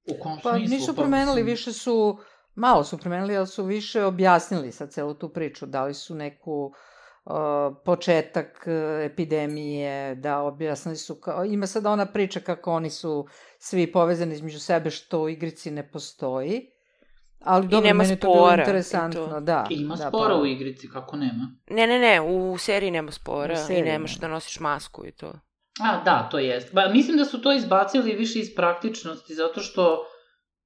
[0.07, 0.75] U kom Pa smislu?
[0.75, 2.19] nisu promenili, mislim, više su,
[2.55, 5.65] malo su promenili, ali su više objasnili sad celu tu priču.
[5.65, 6.73] Dali su neku
[7.25, 7.33] uh,
[7.85, 8.73] početak uh,
[9.05, 13.27] epidemije, da objasnili su, kao, ima sad ona priča kako oni su
[13.59, 16.69] svi povezani između sebe, što u igrici ne postoji.
[17.39, 19.39] Ali dobro, nema meni je to bilo spora i interesantno, to.
[19.39, 19.67] da.
[19.69, 21.55] Ima da, spora pa- u igrici, kako nema?
[21.69, 24.21] Ne, ne, ne, u seriji nema spora U seriji i nemaš nema.
[24.27, 25.33] da nosiš masku i to.
[25.81, 26.73] A, da, to jest.
[26.73, 30.05] Ba, mislim da su to izbacili više iz praktičnosti, zato što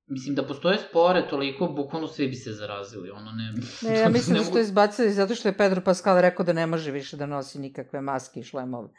[0.10, 3.54] Mislim, da postoje spore toliko, bukvalno svi bi se zarazili, ono ne...
[3.90, 6.66] Ne, ja mislim da su to izbacili zato što je Pedro Pascal rekao da ne
[6.68, 8.90] može više da nosi nikakve maske i šlemove.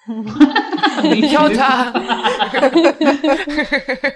[1.32, 1.92] Jo, da.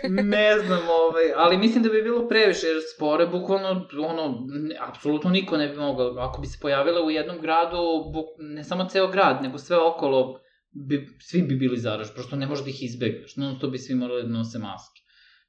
[0.37, 5.31] ne znam, ovaj, ali mislim da bi bilo previše, jer spore bukvalno, ono, ne, apsolutno
[5.31, 9.09] niko ne bi mogao, ako bi se pojavile u jednom gradu, buk, ne samo ceo
[9.09, 10.41] grad, nego sve okolo,
[10.73, 13.95] bi, svi bi bili zaraženi, prosto ne možeš da ih izbegneš, non to bi svi
[13.95, 15.01] morali da nose maske,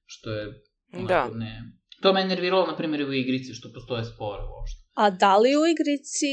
[0.05, 0.47] što je,
[0.93, 1.29] onako, Da.
[1.37, 1.63] ne...
[2.01, 4.83] To me nerviralo, na primjer, u igrici, što postoje spore uopšte.
[4.93, 6.31] A da li u igrici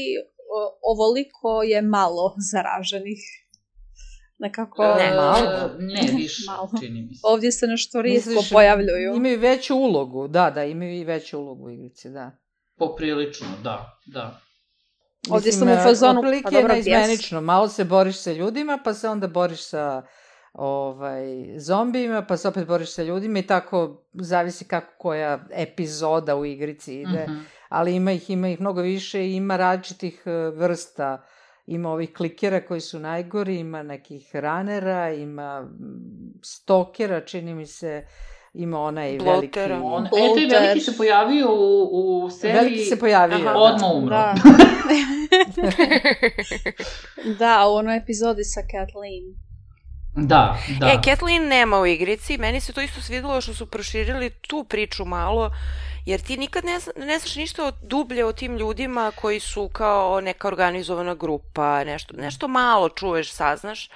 [0.93, 3.19] ovoliko je malo zaraženih?
[4.39, 4.83] Nekako...
[4.83, 5.69] Ne, E, malo.
[5.79, 6.69] Ne, više, Malo.
[6.79, 7.21] čini mi se.
[7.23, 9.15] Ovdje se nešto rijetko Misliš, pojavljuju.
[9.15, 12.37] Imaju veću ulogu, da, da, imaju i veću ulogu u igrici, da.
[12.77, 14.41] Poprilično, da, da.
[15.29, 17.41] Ovdje sam u e, fazonu, otprilike pa dobro, neizmenično.
[17.41, 20.03] Malo se boriš sa ljudima, pa se onda boriš sa
[20.53, 21.25] ovaj,
[21.57, 27.01] zombijima, pa se opet boriš sa ljudima i tako zavisi kako koja epizoda u igrici
[27.01, 27.25] ide.
[27.29, 27.39] Mhm.
[27.69, 31.23] Ali ima ih, ima ih mnogo više i ima različitih e, vrsta.
[31.65, 38.05] Ima ovih klikera koji su najgori, ima nekih ranera, ima mm, stokera, čini mi se,
[38.53, 39.75] ima onaj Blotera.
[39.75, 39.93] veliki...
[39.93, 40.49] On, e, Bolter.
[40.49, 42.63] taj veliki se pojavio u, u seriji...
[42.63, 43.35] Veliki se pojavio.
[43.35, 43.43] Aha.
[43.43, 43.57] da.
[43.57, 44.15] Odmah umro.
[44.15, 44.35] Da.
[47.39, 49.51] da, u onoj epizodi sa Kathleen.
[50.15, 50.87] Da, da.
[50.87, 55.05] E, Kathleen nema u igrici, meni se to isto svidelo što su proširili tu priču
[55.05, 55.51] malo,
[56.05, 59.69] jer ti nikad ne, zna, ne znaš ništa od, dublje o tim ljudima koji su
[59.73, 63.89] kao neka organizovana grupa, nešto, nešto malo čuješ, saznaš,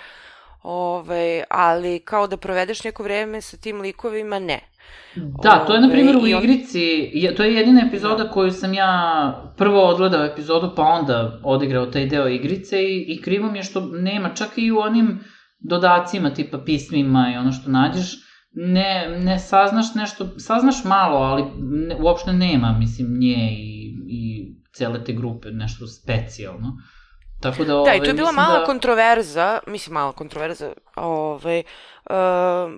[0.68, 4.60] Ove, ali kao da provedeš neko vreme sa tim likovima, ne.
[5.44, 9.86] Da, to je na primjer u igrici, to je jedina epizoda koju sam ja prvo
[9.86, 14.30] odgledao epizodu pa onda odigrao taj deo igrice i, i krivo mi je što nema
[14.30, 15.20] čak i u onim
[15.60, 18.16] dodacima tipa pismima i ono što nađeš,
[18.52, 25.04] ne, ne saznaš nešto, saznaš malo, ali ne, uopšte nema, mislim, nje i, i cele
[25.04, 26.78] te grupe, nešto specijalno.
[27.40, 28.66] Tako da, Da, ovaj, i to je bila mislim mala da...
[28.66, 31.64] kontroverza, mislim mala kontroverza, ovaj,
[32.10, 32.16] uh,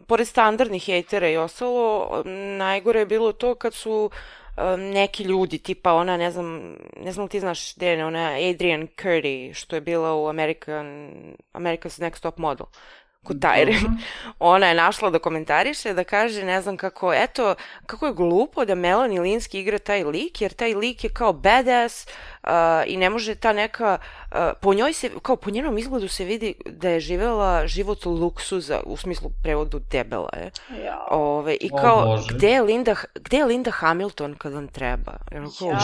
[0.07, 2.23] pored standardnih hejtera i ostalo,
[2.57, 4.09] najgore je bilo to kad su
[4.57, 8.31] um, neki ljudi, tipa ona, ne znam, ne znam li ti znaš gde je ona
[8.49, 11.11] Adrian Curdy, što je bila u American,
[11.53, 12.96] America's Next Top Model, kod
[13.29, 13.73] Dobro.
[14.39, 18.75] Ona je našla da komentariše, da kaže, ne znam kako, eto, kako je glupo da
[18.75, 22.07] Melanie Linsky igra taj lik, jer taj lik je kao badass
[22.43, 22.49] uh,
[22.85, 23.97] i ne može ta neka,
[24.31, 27.37] uh, po njoj se, kao po njenom izgledu se vidi da je živela
[27.67, 30.51] život luksuza, u smislu prevodu debela je.
[30.83, 31.05] Ja.
[31.09, 32.27] Ove, I O kao, Bože.
[32.31, 35.11] gde je, Linda, gde je Linda Hamilton kad vam treba?
[35.59, 35.77] Kao, Ja.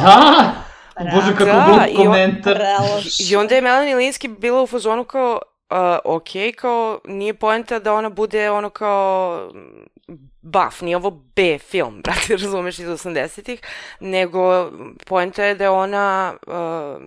[0.00, 0.52] Ja!
[1.14, 2.60] Bože, kako Da, glup i on- komentar.
[3.30, 7.94] I onda je Melanie Linsky bila u fazonu kao, uh, ok, kao, nije poenta da
[7.94, 9.50] ona bude ono kao
[10.42, 13.60] buff, nije ovo B film, brate, razumeš, iz 80-ih,
[14.00, 14.70] nego
[15.06, 17.02] poenta je da je ona, uh,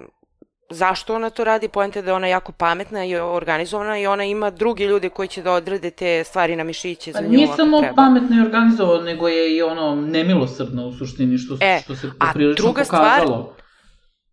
[0.70, 4.24] zašto ona to radi, poenta je da je ona jako pametna i organizovana i ona
[4.24, 7.48] ima druge ljude koji će da odrade te stvari na mišiće za Pa nju nije
[7.48, 7.96] samo treba.
[7.96, 12.28] pametno i organizovano, nego je i ono nemilosrdno u suštini, što, E, što se a
[12.28, 13.54] poprilično druga stvar- pokazalo.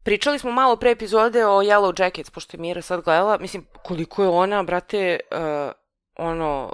[0.03, 4.23] Pričali smo malo pre epizode o Yellow Jackets, pošto je Mira sad gledala, mislim, koliko
[4.23, 5.73] je ona, brate, uh,
[6.19, 6.73] ono,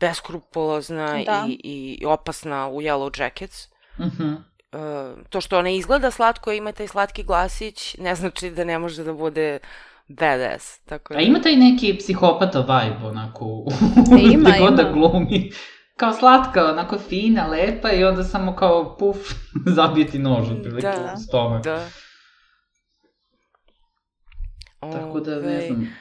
[0.00, 1.44] beskrupulozna Da.
[1.48, 1.60] i,
[2.00, 3.68] i opasna u Yellow Jackets.
[4.00, 4.32] Mhm.
[4.72, 9.04] Uh, to što ona izgleda slatko ima taj slatki glasić, ne znači da ne može
[9.04, 9.58] da bude
[10.08, 10.78] badass.
[10.78, 11.18] Tako da...
[11.20, 13.68] A ima taj neki psihopata vibe, onako, u
[14.32, 15.50] Ima, gde god da glumi.
[15.96, 19.16] Kao slatka, onako fina, lepa i onda samo kao puf,
[19.76, 21.12] zabijeti nož otprilike Da.
[21.16, 21.64] u stomak.
[21.64, 21.88] Da.
[24.92, 25.96] Tako da, ne Ovaj, znam.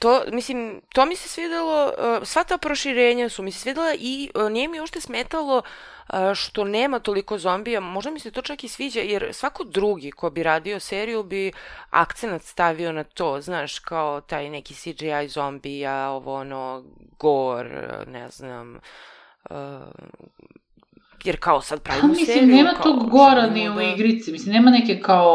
[0.00, 4.30] To, mislim, to mi se svidelo, uh, sva ta proširenja su mi se svidela i
[4.34, 8.64] uh, nije mi uopšte smetalo uh, što nema toliko zombija, možda mi se to čak
[8.64, 11.52] i sviđa, jer svako drugi ko bi radio seriju bi
[11.90, 16.84] akcenat stavio na to, znaš, kao taj neki CGI zombija, ovo ono,
[17.18, 18.80] gore, ne znam,
[19.50, 19.56] uh,
[21.24, 22.26] jer kao sad Pa pravimo seriju.
[22.28, 24.32] mislim, nema kao, tog gora ni u da- igrici.
[24.32, 25.32] Mislim, nema neke kao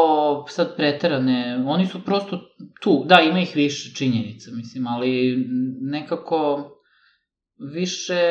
[0.48, 1.36] sad preterane.
[1.66, 2.40] Oni su prosto
[2.80, 3.04] tu.
[3.06, 5.36] Da, ima ih više činjenica, mislim, ali
[5.82, 6.70] nekako
[7.72, 8.22] više...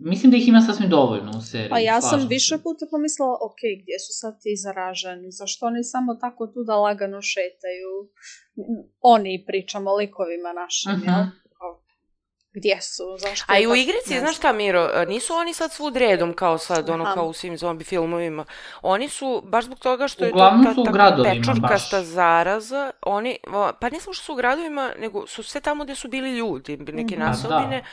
[0.00, 1.70] Mislim da ih ima sasvim dovoljno u seriji.
[1.70, 5.30] Pa ja sam više puta pomislila, ok, gdje su sad ti zaraženi?
[5.32, 7.90] Zašto oni samo tako tu da lagano šetaju?
[9.00, 11.04] Oni pričamo likovima našim, Mhm.
[11.04, 11.14] jel?
[11.14, 11.26] Kao,
[12.54, 13.02] Gdje su?
[13.18, 13.52] Zašto?
[13.52, 16.32] A je i u tako- igrici, znaš šta Miro, e, nisu oni sad svud redom
[16.34, 17.14] kao sad, ono Aha.
[17.14, 18.44] kao u svim zombi filmovima.
[18.82, 22.02] Oni su, baš zbog toga što je Uglavnom to ta, su u ta gradovima pečurkasta
[22.02, 25.94] zaraza, oni, o, pa ne samo što su u gradovima, nego su sve tamo gde
[25.94, 27.20] su bili ljudi, neke Mhm.
[27.22, 27.84] Pa nasobine,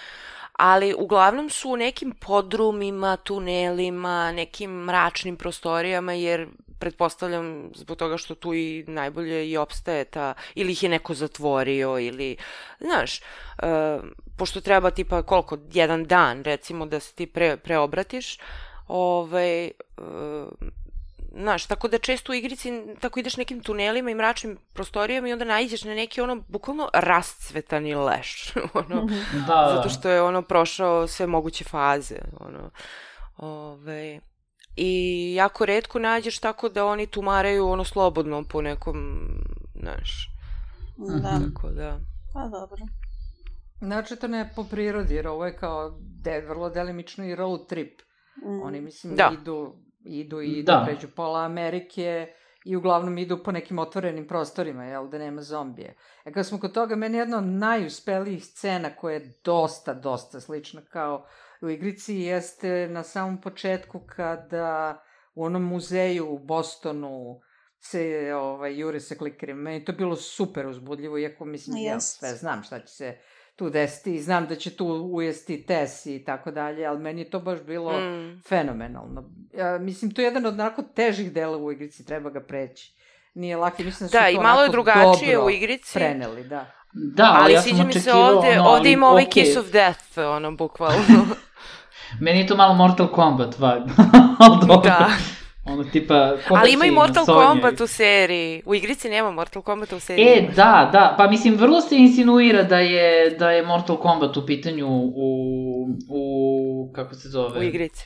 [0.53, 6.47] ali uglavnom su u nekim podrumima, tunelima, nekim mračnim prostorijama, jer
[6.79, 11.99] pretpostavljam zbog toga što tu i najbolje i opstaje ta, ili ih je neko zatvorio,
[11.99, 12.37] ili,
[12.79, 14.03] znaš, uh,
[14.37, 18.37] pošto treba tipa koliko, jedan dan recimo da se ti pre, preobratiš,
[18.87, 20.47] ovaj, uh,
[21.33, 25.45] Znaš, tako da često u igrici tako ideš nekim tunelima i mračnim prostorijama i onda
[25.45, 28.53] naiđeš na neki ono bukvalno rascvetani leš.
[28.73, 29.73] ono, da, da.
[29.75, 32.15] Zato što je ono prošao sve moguće faze.
[32.39, 32.69] Ono,
[33.37, 34.19] ove,
[34.75, 39.19] I jako redko nađeš tako da oni tumaraju ono slobodno po nekom,
[39.75, 40.29] znaš.
[40.97, 41.39] Da.
[41.45, 41.99] Tako da.
[42.33, 42.85] Pa dobro.
[43.81, 48.01] Znači, to ne po prirodi, jer ovo je kao de, vrlo delimično i road trip.
[48.45, 48.61] Mm.
[48.61, 49.31] Oni, mislim, da.
[49.41, 50.83] idu idu i da.
[50.85, 52.27] pređu pola Amerike
[52.65, 55.95] i uglavnom idu po nekim otvorenim prostorima, jel, da nema zombije.
[56.25, 60.81] E kad smo kod toga, meni jedna od najuspelijih scena koja je dosta, dosta slična
[60.81, 61.25] kao
[61.61, 65.03] u igrici jeste na samom početku kada
[65.35, 67.41] u onom muzeju u Bostonu
[67.79, 69.61] se ovaj, jure sa klikerima.
[69.61, 71.87] Meni to bilo super uzbudljivo, iako mislim, yes.
[71.87, 73.17] ja sve znam šta će se
[73.55, 77.29] tu desiti i znam da će tu ujesti tes i tako dalje, ali meni je
[77.29, 78.41] to baš bilo mm.
[78.47, 79.29] fenomenalno.
[79.53, 82.95] Ja, mislim, to je jedan od onako težih dela u igrici, treba ga preći.
[83.33, 85.93] Nije laki, mislim da su da, to i malo je drugačije u igrici.
[85.93, 86.71] preneli, da.
[86.93, 89.29] Da, ali ja sviđa mi se ovde, ono, ovde ima ovaj okay.
[89.29, 91.25] Kiss of Death, ono, bukvalno.
[92.21, 93.93] Meni je to malo Mortal Kombat vibe.
[94.83, 95.09] da.
[95.65, 96.35] Ono tipa...
[96.49, 98.61] Ali ima i Mortal Kombat u seriji.
[98.65, 100.25] U igrici nema Mortal Kombat u seriji.
[100.25, 101.15] E, da, da.
[101.17, 105.87] Pa mislim, vrlo se insinuira da je, da je Mortal Kombat u pitanju u...
[106.09, 107.59] u kako se zove?
[107.59, 108.05] U igrici.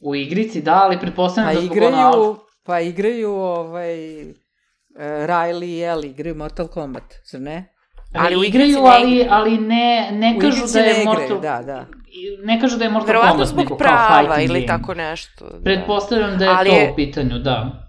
[0.00, 2.38] U igrici, da, ali pretpostavljam pa da zbog igraju, ono...
[2.64, 4.22] Pa igraju ovaj...
[4.22, 4.36] Uh,
[5.00, 7.74] Riley i Ellie igraju Mortal Kombat, zar ne?
[8.14, 11.40] Ali, ali igraju, ali, ali ne, ne kažu da je Mortal...
[11.40, 11.86] Da, da
[12.42, 14.66] ne kažu da je Mortal Verovatno Kombat, zbog nego prava kao ili game.
[14.66, 15.44] tako nešto.
[15.44, 15.64] Da.
[15.64, 17.86] Pretpostavljam da je ali to je, u pitanju, da.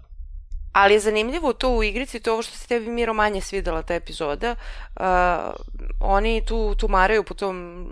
[0.72, 3.94] Ali je zanimljivo to u igrici, to ovo što se tebi Miro manje svidela ta
[3.94, 4.54] epizoda.
[4.96, 5.04] Uh,
[6.00, 7.86] oni tu tumaraju po tom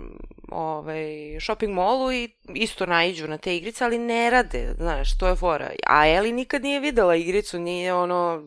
[0.51, 5.35] ovaj, shopping mallu i isto naiđu na te igrice, ali ne rade, znaš, to je
[5.35, 5.69] fora.
[5.87, 8.43] A Eli nikad nije videla igricu, nije ono,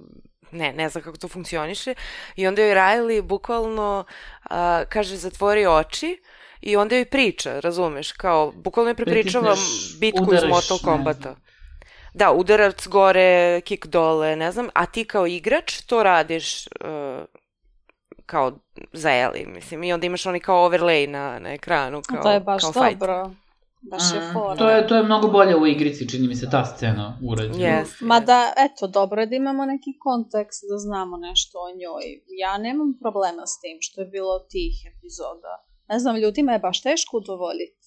[0.54, 1.94] ne, ne zna kako to funkcioniše.
[2.36, 4.04] I onda joj Riley bukvalno
[4.44, 4.56] uh,
[4.88, 6.22] kaže zatvori oči
[6.60, 9.54] i onda joj priča, razumeš, kao, bukvalno je prepričava
[10.00, 11.36] bitku iz Mortal Kombata.
[12.14, 17.24] Da, udarac gore, kik dole, ne znam, a ti kao igrač to radiš uh,
[18.26, 18.58] kao
[18.92, 22.40] za Eli, mislim, i onda imaš oni kao overlay na, na ekranu, kao, to je
[22.40, 23.24] baš kao dobro.
[23.28, 23.43] Fight.
[23.90, 24.56] Baš je fora.
[24.56, 27.58] To je, to je mnogo bolje u igrici, čini mi se, ta scena urađena.
[27.58, 32.04] Yes, Ma da, eto, dobro je da imamo neki kontekst, da znamo nešto o njoj.
[32.38, 35.54] Ja nemam problema s tim što je bilo tih epizoda
[35.88, 37.84] ne znam, ljudima je baš teško udovoljiti.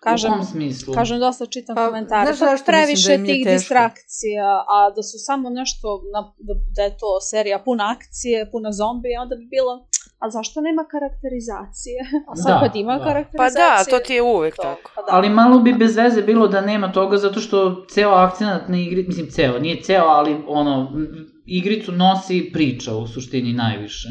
[0.00, 0.94] Kažem, u kom smislu?
[0.94, 2.34] Kažem, dosta čitam pa, komentare.
[2.34, 3.58] Znaš pa previše da tih teško.
[3.58, 8.72] distrakcija, a da su samo nešto, na, da, da je to serija puna akcije, puna
[8.72, 11.98] zombija, onda bi bilo, a zašto nema karakterizacije?
[12.30, 13.04] A sad da, kad ima da.
[13.04, 13.64] karakterizacije...
[13.66, 14.90] Pa da, to ti je uvek to, tako.
[14.94, 15.08] Pa da.
[15.10, 19.04] Ali malo bi bez veze bilo da nema toga, zato što ceo akcenat na igri,
[19.08, 20.92] mislim ceo, nije ceo, ali ono,
[21.46, 24.08] igricu nosi priča u suštini najviše.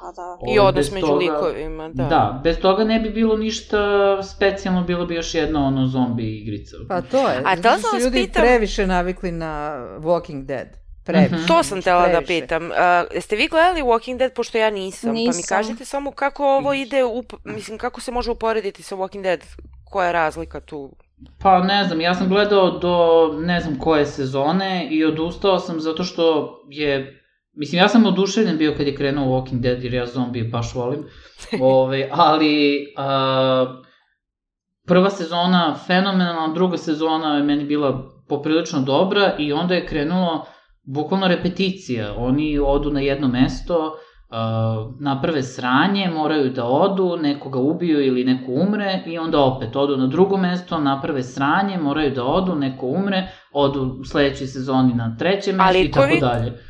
[0.00, 0.52] Pa da.
[0.54, 2.04] I odnos među toga, likovima, da.
[2.04, 3.78] Da, bez toga ne bi bilo ništa
[4.22, 6.76] specijalno, bilo bi još jedna ono zombi igrica.
[6.88, 7.42] Pa to je.
[7.44, 8.42] A to sam su ljudi pitam...
[8.42, 10.79] previše navikli na Walking Dead.
[11.04, 11.34] Previše.
[11.34, 11.48] Uh -huh.
[11.48, 12.64] To sam tela da pitam.
[12.66, 12.76] Uh,
[13.14, 15.32] jeste vi gledali Walking Dead, pošto ja nisam, nisam.
[15.32, 19.22] pa mi kažete samo kako ovo ide, up, mislim, kako se može uporediti sa Walking
[19.22, 19.40] Dead,
[19.84, 20.96] koja je razlika tu?
[21.42, 26.04] Pa ne znam, ja sam gledao do ne znam koje sezone i odustao sam zato
[26.04, 27.20] što je
[27.52, 31.04] Mislim, ja sam oduševljen bio kad je krenuo Walking Dead, jer ja zombije baš volim.
[31.60, 33.80] Ove, ali, a,
[34.86, 40.46] prva sezona fenomenalna, druga sezona je meni bila poprilično dobra i onda je krenulo
[40.82, 42.14] bukvalno repeticija.
[42.16, 43.76] Oni odu na jedno mesto,
[44.30, 49.96] uh, naprave sranje, moraju da odu, nekoga ubiju ili neko umre i onda opet odu
[49.96, 55.16] na drugo mesto, naprave sranje, moraju da odu, neko umre, odu u sledećoj sezoni na
[55.18, 56.69] treće mesto i tako dalje.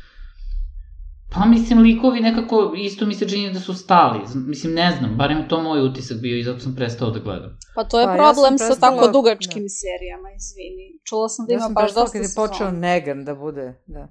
[1.33, 4.19] Pa mislim, likovi nekako, isto mi se čini da su stali.
[4.35, 7.57] Mislim, ne znam, barem to moj utisak bio i zato sam prestao da gledam.
[7.75, 9.69] Pa to je pa, problem ja sa tako dugačkim da.
[9.69, 10.99] serijama, izvini.
[11.03, 12.23] Čula sam da ima ja baš dosta sezona.
[12.23, 14.07] Ja sam kad je počeo Negan da bude, da.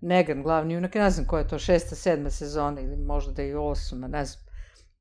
[0.00, 3.54] Negan, glavni junak, ne znam koja je to, šesta, sedma sezona ili možda da i
[3.54, 4.44] osma, ne znam.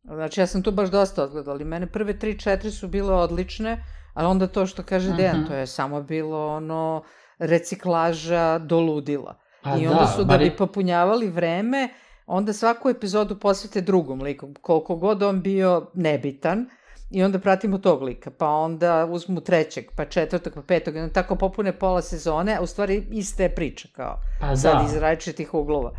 [0.04, 3.84] Znači, ja sam tu baš dosta odgledala i mene prve tri, četiri su bile odlične,
[4.14, 5.18] ali onda to što kaže uh -huh.
[5.18, 5.48] Dejan, mhm.
[5.48, 7.04] to je samo bilo ono
[7.40, 9.43] reciklaža do ludila.
[9.64, 11.90] Pa I onda da, su, da bi popunjavali vreme,
[12.28, 16.70] onda svaku epizodu posvete drugom liku, koliko god on bio nebitan,
[17.14, 21.14] i onda pratimo tog lika, pa onda uzmu trećeg, pa četvrtog, pa petog, i onda
[21.14, 24.86] tako popune pola sezone, a u stvari iste je priča, kao, Pa sad da.
[24.86, 25.92] iz različitih uglova.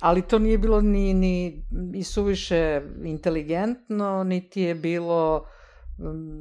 [0.00, 1.62] Ali to nije bilo ni, ni
[1.94, 5.46] i suviše inteligentno, niti je bilo,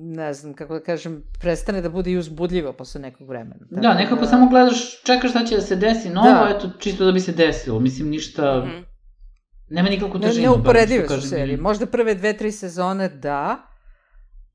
[0.06, 3.56] ne znam, kako da kažem, prestane da bude i uzbudljivo posle nekog vremena.
[3.72, 6.54] Da, nekako samo gledaš, čekaš šta će da se desi novo, Da.
[6.58, 7.80] eto, čisto da bi se desilo.
[7.80, 8.60] Mislim, ništa...
[8.60, 8.78] Mhm.
[9.70, 10.44] Nema nikakvu Ne, težinu.
[10.44, 11.58] neuporedive bar, što su kažem, serije.
[11.58, 13.58] Možda prve dve, tri sezone da.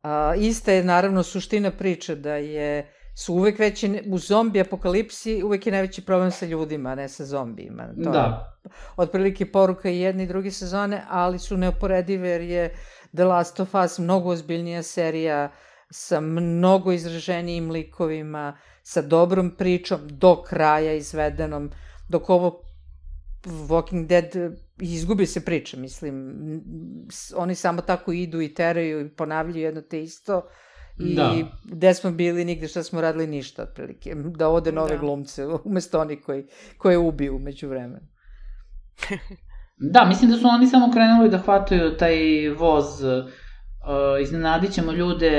[0.03, 5.43] A, ista je naravno suština priče da je su uvek veći, ne- u zombi apokalipsi
[5.43, 7.83] uvek je najveći problem sa ljudima, a ne sa zombijima.
[7.95, 8.57] To je Da.
[8.97, 12.75] otprilike poruka i jedne i druge sezone, ali su neuporedive jer je
[13.17, 15.53] The Last of Us mnogo ozbiljnija serija
[15.91, 21.71] sa mnogo izraženijim likovima, sa dobrom pričom, do kraja izvedenom,
[22.09, 22.63] dok ovo
[23.45, 26.35] Walking Dead eh, izgubi se priča, mislim,
[27.37, 30.49] oni samo tako idu i teraju i ponavljaju jedno te isto
[30.99, 31.35] i Da.
[31.65, 35.01] gde smo bili, nigde šta smo radili ništa, otprilike, da ode nove Da.
[35.01, 36.47] glumce, umesto oni koji,
[36.79, 38.07] koje ubiju umeđu vremenu.
[39.81, 45.31] Da, mislim da su oni samo krenuli da hvataju taj voz, uh, iznenadit ćemo ljude,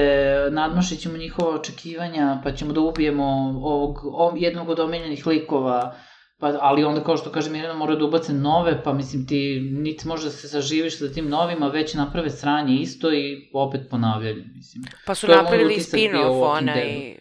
[0.52, 3.26] nadmašit ćemo njihova očekivanja, pa ćemo da ubijemo
[3.64, 5.96] ovog, ov, jednog od omiljenih likova,
[6.39, 10.08] pa, ali onda kao što kaže Mirjana mora da ubace nove, pa mislim ti niti
[10.08, 14.84] može da se saživiš sa tim novima, već naprave sranje isto i opet ponavljaju, mislim.
[15.06, 17.16] Pa su To napravili spin-off, onaj...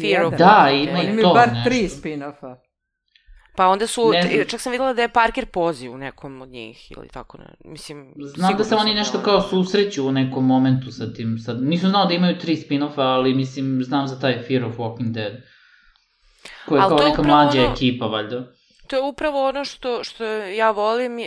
[0.00, 0.34] Fear of.
[0.38, 2.71] Da, ima i Oni imaju to bar tri spin-offa.
[3.56, 4.12] Pa onda su,
[4.48, 8.14] čak sam videla da je Parker poziv u nekom od njih ili tako, ne, mislim...
[8.36, 11.38] Znam da se oni nešto da kao susreću u nekom momentu sa tim.
[11.38, 15.12] Sad, nisam znao da imaju tri spin-offa, ali mislim, znam za taj Fear of Walking
[15.12, 15.32] Dead.
[16.68, 18.52] Koja je Ali kao neka mlađa ono- ekipa, valjda.
[18.86, 21.18] To je upravo ono što, što ja volim,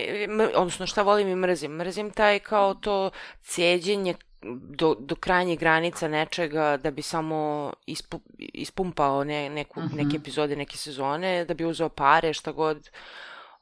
[0.54, 1.72] odnosno šta volim i mrzim.
[1.72, 3.10] Mrzim taj kao to
[3.42, 4.14] cijeđenje
[4.54, 9.96] do, do krajnjih granica nečega da bi samo ispu, ispumpao ne, neku, Mhm.
[9.96, 12.90] neke epizode, neke sezone, da bi uzeo pare, šta god.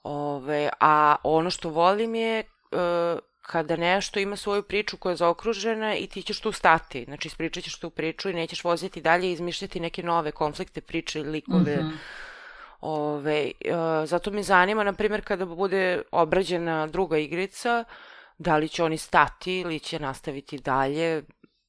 [0.03, 2.45] Ove, a ono što volim je e,
[3.43, 7.05] kada nešto ima svoju priču koja je zaokružena i ti ćeš tu stati.
[7.05, 11.20] Znači, ispričat ćeš tu priču i nećeš voziti dalje i izmišljati neke nove konflikte, priče,
[11.22, 11.76] likove.
[11.76, 11.95] Mhm.
[12.80, 13.72] Ove, e,
[14.07, 17.85] zato me zanima, na primjer, kada bude obrađena druga igrica,
[18.39, 21.22] da li će oni stati ili će nastaviti dalje,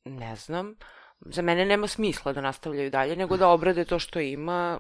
[0.06, 0.76] ne znam.
[1.20, 4.80] Za mene nema smisla da nastavljaju dalje, nego da obrade to što ima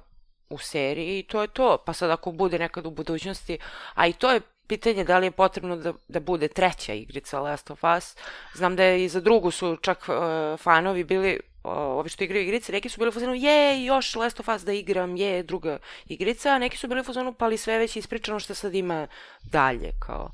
[0.49, 1.77] u seriji i to je to.
[1.85, 3.57] Pa sad ako bude nekad u budućnosti,
[3.93, 7.71] a i to je pitanje da li je potrebno da, da bude treća igrica Last
[7.71, 8.15] of Us.
[8.53, 12.71] Znam da je i za drugu su čak uh, fanovi bili ovi što igraju igrice,
[12.71, 16.49] neki su bili u fazonu, je, još Last of Us da igram, je, druga igrica,
[16.49, 19.07] a neki su bili u fazonu, pa ali sve već ispričano što sad ima
[19.43, 20.31] dalje, kao.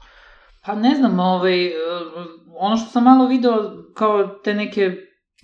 [0.65, 1.73] Pa ne znam, ovaj, uh,
[2.55, 3.53] ono što sam malo video
[3.95, 4.91] kao te neke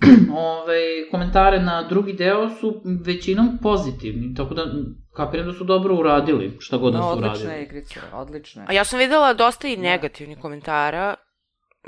[0.50, 0.80] ovaj,
[1.12, 2.74] komentare na drugi deo su
[3.06, 4.64] većinom pozitivni, tako da
[5.16, 7.54] kapiram da su dobro uradili, šta god da No, su odlična uradili.
[7.54, 8.66] je igrica, odlična je.
[8.70, 9.82] A ja sam videla dosta i Da.
[9.82, 11.16] negativnih komentara.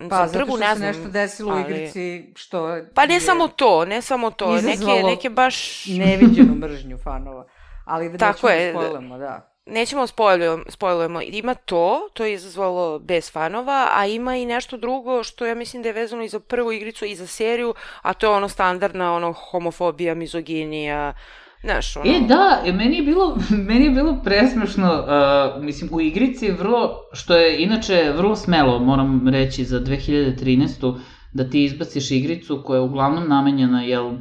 [0.09, 3.19] Pa, Za što ne se znam, nešto desilo u ali- igrici što Pa ne je
[3.19, 5.85] samo to, ne samo to, neke, izazvalo neke baš...
[5.87, 7.45] neviđenu mržnju fanova.
[7.85, 8.73] Ali da Tako nećemo je.
[8.73, 9.48] da spojlemo, da.
[9.71, 11.21] Nećemo spojlujemo, spojlujemo.
[11.21, 15.83] Ima to, to je izazvalo bez fanova, a ima i nešto drugo što ja mislim
[15.83, 19.13] da je vezano i za prvu igricu i za seriju, a to je ono standardna
[19.13, 21.13] ono homofobija, mizoginija,
[21.61, 22.11] znaš, ono...
[22.11, 23.37] E, da, e, meni je bilo,
[23.69, 29.27] meni je bilo presmešno, uh, mislim, u igrici vrlo, što je inače vrlo smelo, moram
[29.27, 30.99] reći, za 2013.
[31.33, 34.11] da ti izbaciš igricu koja je uglavnom namenjena, jel,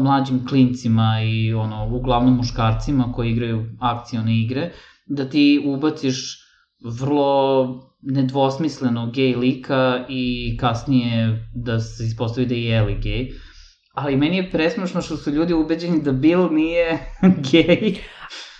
[0.00, 4.70] mlađim klincima i ono, uglavnom muškarcima koji igraju akcione igre,
[5.06, 6.38] da ti ubaciš
[7.00, 7.66] vrlo
[8.02, 13.30] nedvosmisleno gej lika i kasnije da se ispostavi da je Ellie gej.
[13.94, 16.98] Ali meni je presmešno što su ljudi ubeđeni da Bill nije
[17.52, 17.98] gej.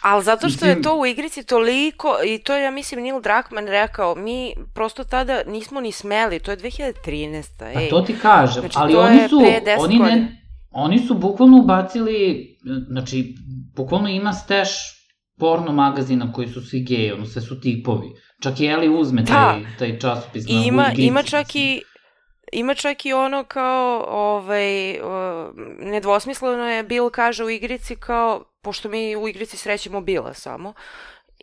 [0.02, 3.68] Ali zato što je to u igrici toliko, i to je, ja mislim, Neil Druckmann
[3.68, 7.59] rekao, mi prosto tada nismo ni smeli, to je 2013.
[7.59, 7.88] Pa ej.
[7.88, 12.46] to ti kažem, Znači, ali oni su, pre 10 oni ne, oni su bukvalno ubacili,
[12.88, 13.34] znači,
[13.76, 14.68] bukvalno ima steš
[15.38, 18.08] porno magazina koji su svi geji, ono, sve su tipovi.
[18.42, 21.82] Čak i Eli uzme taj, taj časopis na ima, ima čak i
[22.52, 24.98] Ima čak i ono kao, ovaj,
[25.78, 30.72] nedvosmisleno je Bill kaže u igrici kao, pošto mi u igrici srećemo Bila samo,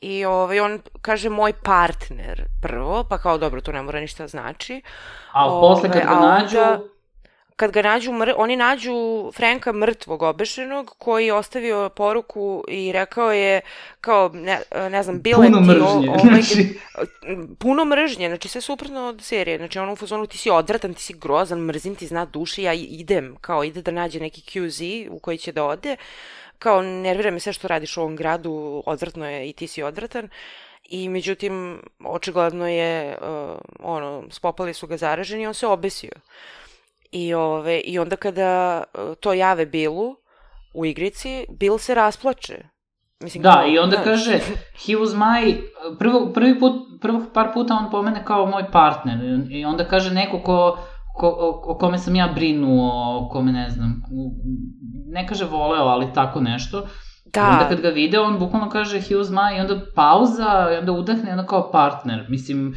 [0.01, 4.27] i ovaj, on kaže moj partner prvo, pa kao dobro, to ne mora ništa da
[4.27, 4.81] znači.
[5.31, 6.57] A posle kad ga a nađu,
[7.55, 8.33] kad ga nađu, mr...
[8.37, 13.61] oni nađu Franka mrtvog obešenog, koji je ostavio poruku i rekao je,
[14.01, 15.63] kao, ne, ne znam, bilo Puno ti...
[15.63, 16.79] mržnje, o, ovaj, znači.
[17.59, 21.03] puno mržnje, znači sve suprotno od serije, znači ono u fazonu ti si odvratan, ti
[21.03, 25.19] si grozan, mrzim ti zna duši, ja idem, kao ide da nađe neki QZ u
[25.19, 25.95] koji će da ode,
[26.59, 30.29] kao nervira me sve što radiš u ovom gradu, odvratno je i ti si odvratan.
[30.89, 36.11] I međutim, očigledno je, uh, ono, spopali su ga zaraženi i on se obesio.
[37.15, 40.15] I, ove, I onda kada uh, to jave Billu
[40.73, 42.57] u igrici, Bill se rasplače.
[43.23, 44.05] Mislim, da, kao, i onda znaš.
[44.05, 44.39] kaže,
[44.85, 45.61] he was my,
[45.99, 49.17] prvo, prvi put, prvo par puta on pomene kao moj partner.
[49.49, 50.77] I onda kaže neko ko,
[51.17, 54.01] ko, o, o kome sam ja brinuo, o kome ne znam,
[55.07, 56.87] ne kaže voleo, ali tako nešto.
[57.33, 57.41] Da.
[57.41, 60.77] I onda kad ga vide, on bukvalno kaže he was my, i onda pauza, i
[60.77, 62.25] onda udahne, i onda kao partner.
[62.29, 62.75] Mislim,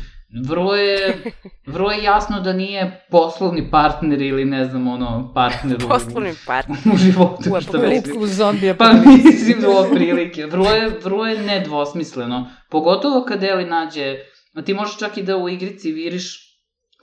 [0.48, 1.22] vrlo je,
[1.66, 6.78] vrlo je jasno da nije poslovni partner ili ne znam, ono, partner u, poslovni partner.
[6.94, 8.22] u životu, u što mislim.
[8.22, 10.46] U zombije pa mislim, do prilike.
[10.46, 12.50] Vrlo je, vrlo je nedvosmisleno.
[12.70, 14.16] Pogotovo kad Eli nađe,
[14.64, 16.48] ti možeš čak i da u igrici viriš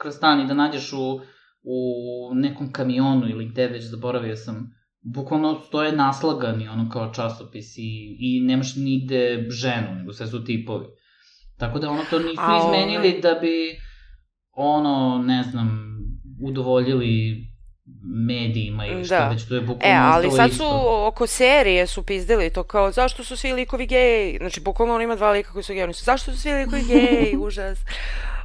[0.02, 1.20] kroz stan i da nađeš u,
[1.64, 8.18] u nekom kamionu ili gde već, zaboravio sam, bukvalno stoje naslagani, ono kao časopis i,
[8.20, 10.86] i nemaš nigde ženu, nego sve su tipovi.
[11.58, 13.20] Tako da ono to nisu A, izmenili ove...
[13.20, 13.80] da bi
[14.52, 15.96] ono, ne znam,
[16.44, 17.46] udovoljili
[18.28, 19.30] medijima ili što da.
[19.30, 20.64] već, to je bukvalno E, ali sad isto.
[20.64, 25.02] su oko serije su pizdili to kao zašto su svi likovi geji, znači bukvalno on
[25.02, 27.80] ima dva lika koji su geji, oni su zašto su svi likovi geji, užas.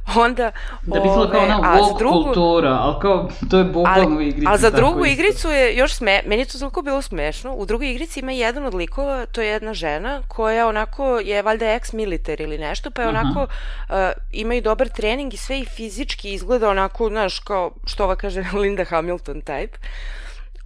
[0.25, 4.21] Onda, da bi bilo kao ona woke drugu, kultura, ali kao, to je bukvalno u
[4.21, 4.47] igrici.
[4.47, 5.13] Ali za drugu isto.
[5.13, 8.73] igricu je još sme, meni to toliko bilo smešno, u drugoj igrici ima jedan od
[8.73, 13.41] likova, to je jedna žena, koja onako je valjda ex-militer ili nešto, pa je onako,
[13.41, 13.95] uh,
[14.31, 18.43] ima i dobar trening i sve i fizički izgleda onako, znaš, kao, što ova kaže,
[18.61, 19.77] Linda Hamilton type.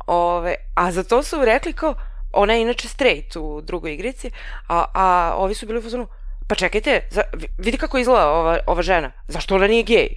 [0.07, 1.95] Ove, a za to su rekli kao,
[2.33, 4.31] ona je inače straight u drugoj igrici,
[4.67, 6.07] a, a ovi su bili u fazonu,
[6.47, 7.21] pa čekajte, za,
[7.57, 9.11] vidi kako izgleda ova, ova žena.
[9.27, 10.07] Zašto ona nije gej?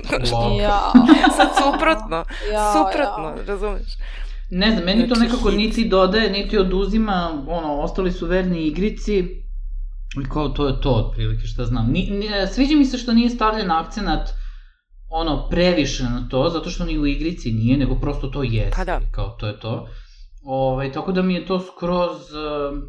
[0.62, 0.92] ja.
[1.36, 2.24] Sad suprotno.
[2.52, 3.44] Ja, suprotno, ja.
[3.46, 3.86] razumeš?
[4.50, 9.18] Ne znam, meni to znači, nekako niti dodaje, niti oduzima, ono, ostali su verni igrici,
[10.20, 11.90] i kao to je to, otprilike, šta znam.
[11.90, 14.30] Ni, ni, sviđa mi se što nije stavljen akcenat
[15.08, 18.76] ono, previše na to, zato što ni u igrici nije, nego prosto to jeste.
[18.76, 19.00] Pa da.
[19.10, 19.88] Kao, to je to.
[20.44, 22.18] Ove, ovaj, tako da mi je to skroz,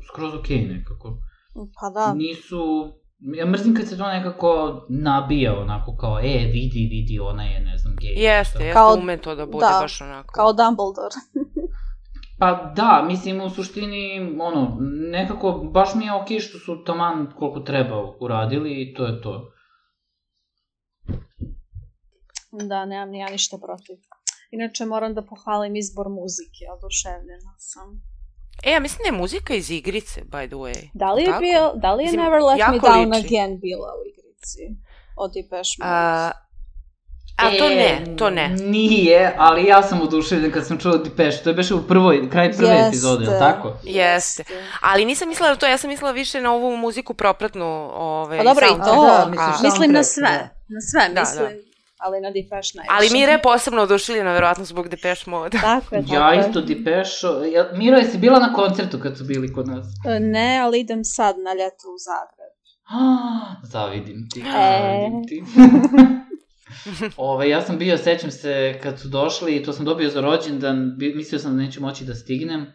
[0.08, 1.18] skroz okej okay nekako.
[1.54, 2.14] Pa da.
[2.14, 7.60] Nisu, ja mrzim kad se to nekako nabija onako kao, e, vidi, vidi, ona je,
[7.60, 8.10] ne znam, gej.
[8.10, 10.34] Jeste, jeste, kao, ume to da bude da, baš onako.
[10.34, 11.16] Kao Dumbledore.
[12.40, 14.78] pa da, mislim, u suštini, ono,
[15.12, 19.22] nekako, baš mi je okej okay što su taman koliko treba uradili i to je
[19.22, 19.52] to.
[22.70, 23.96] Da, nemam ni ja ništa protiv.
[24.52, 28.13] Inače, moram da pohvalim izbor muzike, oduševljena sam.
[28.64, 30.90] E, ja mislim da je muzika iz igrice, by the way.
[30.94, 33.28] Da li je, bio, da li je mislim, Never Let Me Down liči.
[33.28, 34.60] Again bila u igrici?
[35.16, 35.92] Od Depeche Mode.
[35.92, 36.32] A,
[37.38, 38.50] a to ne, to ne.
[38.50, 41.44] Nije, ali ja sam oduševljen kad sam čula Depeche.
[41.44, 42.88] To je beše u prvoj, kraj prve Jeste.
[42.88, 43.74] epizode, je tako?
[43.84, 44.44] Jeste.
[44.82, 47.90] Ali nisam mislila na to, ja sam mislila više na ovu muziku propratnu.
[47.94, 49.06] Ove, pa dobro, i to.
[49.06, 50.30] Da, misliš, mislim na sve.
[50.30, 50.50] Da.
[50.68, 51.46] Na sve, da, mislim.
[51.46, 51.73] Da
[52.06, 52.94] ali na Depeche najviše.
[52.96, 55.58] Ali Mira je posebno oduševljena, verovatno zbog Depeche Mode.
[55.70, 59.54] Tako je, tako Ja isto Depeche, ja, Miro, jesi bila na koncertu kad su bili
[59.54, 59.86] kod nas?
[60.08, 62.54] E, ne, ali idem sad na ljeto u Zagreb.
[62.90, 64.44] Ah, zavidim ti, e.
[64.44, 65.44] zavidim ti.
[67.18, 71.40] Ove, ja sam bio, sećam se, kad su došli, to sam dobio za rođendan, mislio
[71.40, 72.66] sam da neću moći da stignem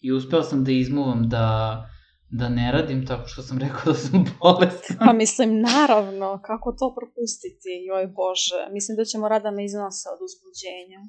[0.00, 1.86] i uspeo sam da izmuvam da
[2.30, 4.96] da ne radim tako što sam rekao da sam bolestan.
[4.98, 8.72] Pa mislim, naravno, kako to propustiti, joj bože.
[8.72, 11.00] Mislim da ćemo rada me iznose od uzbuđenja.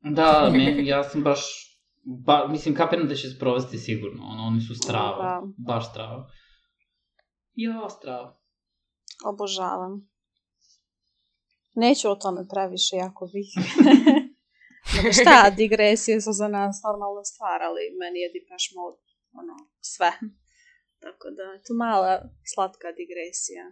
[0.00, 1.40] Da, me, ja sam baš,
[2.04, 5.42] ba, mislim, kapiram da će se provesti sigurno, ono, oni su strava, da.
[5.66, 6.30] baš strava.
[7.54, 8.40] Jo, strava.
[9.24, 10.08] Obožavam.
[11.74, 13.48] Neću o tome previše, jako bih.
[14.94, 19.02] Nego šta, digresije su za nas normalna stvar, ali meni je Depeche Mode,
[19.40, 20.10] ono, sve.
[21.06, 22.12] Tako da, to mala
[22.54, 23.64] slatka digresija.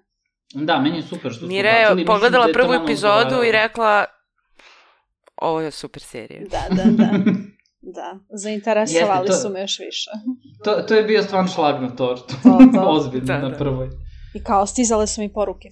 [0.68, 4.05] Da, meni je super što Mire je bacili, pogledala da prvu epizodu i rekla
[5.37, 6.41] ovo je super serija.
[6.51, 7.11] Da, da, da.
[7.87, 10.11] Da, zainteresovali Jeste, to, su me još više.
[10.64, 12.35] To, to je bio stvarno šlag na tortu.
[12.43, 12.80] To, to.
[12.97, 13.57] Ozbiljno, da, na da.
[13.57, 13.89] prvoj.
[14.35, 15.68] I kao, stizale su mi poruke.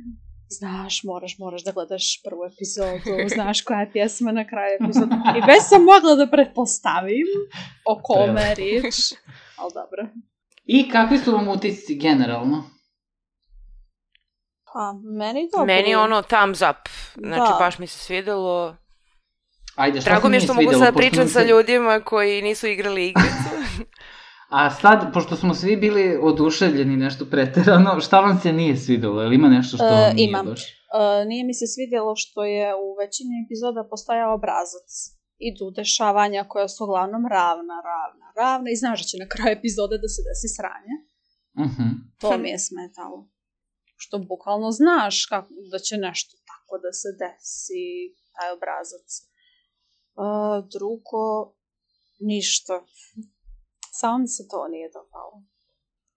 [0.58, 5.14] Znaš, moraš, moraš da gledaš prvu epizodu, znaš koja je pjesma na kraju epizodu.
[5.38, 7.26] I već sam mogla da pretpostavim
[7.84, 8.94] o kome riječ.
[9.58, 10.08] Ali dobro.
[10.66, 12.70] I kakvi su vam utisci generalno?
[14.72, 15.66] Pa, meni dobro.
[15.66, 16.88] Meni ono thumbs up.
[17.14, 17.56] Znači, da.
[17.58, 18.76] baš mi se svidelo.
[19.76, 23.50] Ajde, šta Drago mi je što mogu sad nam sa ljudima koji nisu igrali igricu.
[24.48, 29.22] A sad, pošto smo svi bili oduševljeni nešto preterano, šta vam se nije svidelo?
[29.22, 30.46] Ili ima nešto što E, vam nije imam.
[30.46, 30.62] baš?
[30.62, 35.15] Uh, nije mi se svidjelo što je u većini epizoda postojao obrazac.
[35.38, 39.96] Idu dešavanja koja su uglavnom ravna, ravna, ravna i znaš da će na kraju epizode
[39.98, 40.94] da se desi sranje.
[41.66, 41.88] Mhm.
[42.20, 43.28] To mi je smetalo.
[43.96, 47.86] Što bukvalno znaš kako, da će nešto tako da se desi,
[48.34, 49.08] taj obrazac.
[50.22, 51.24] Uh, drugo,
[52.20, 52.84] ništa.
[54.00, 55.42] Samo mi se to nije dopalo.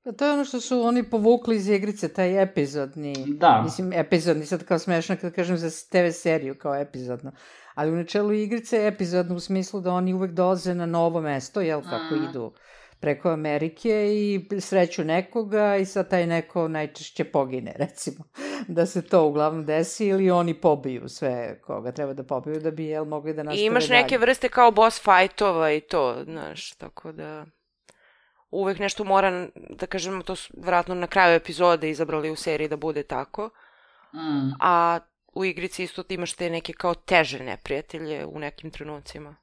[0.03, 3.61] Pa to je ono što su oni povukli iz igrice, taj epizodni, Da.
[3.63, 7.32] mislim epizodni, sad kao smešno kad kažem za TV seriju kao epizodno,
[7.74, 11.61] ali u načelu igrice je epizodno u smislu da oni uvek dolaze na novo mesto,
[11.61, 12.24] jel, kako Mm.
[12.24, 12.53] idu
[12.99, 18.24] preko Amerike i sreću nekoga i sad taj neko najčešće pogine, recimo,
[18.67, 22.86] da se to uglavnom desi ili oni pobiju sve koga treba da pobiju da bi,
[22.86, 24.01] jel, mogli da nastave I imaš dalje.
[24.01, 27.45] neke vrste kao boss fightova i to, znaš, tako da
[28.51, 32.78] uvek nešto mora, da kažemo, to su vratno na kraju epizode izabrali u seriji da
[32.78, 33.49] bude tako,
[34.13, 34.51] Mm.
[34.61, 34.99] a
[35.34, 39.36] u igrici isto ti imaš te neke kao teže neprijatelje u nekim trenucima.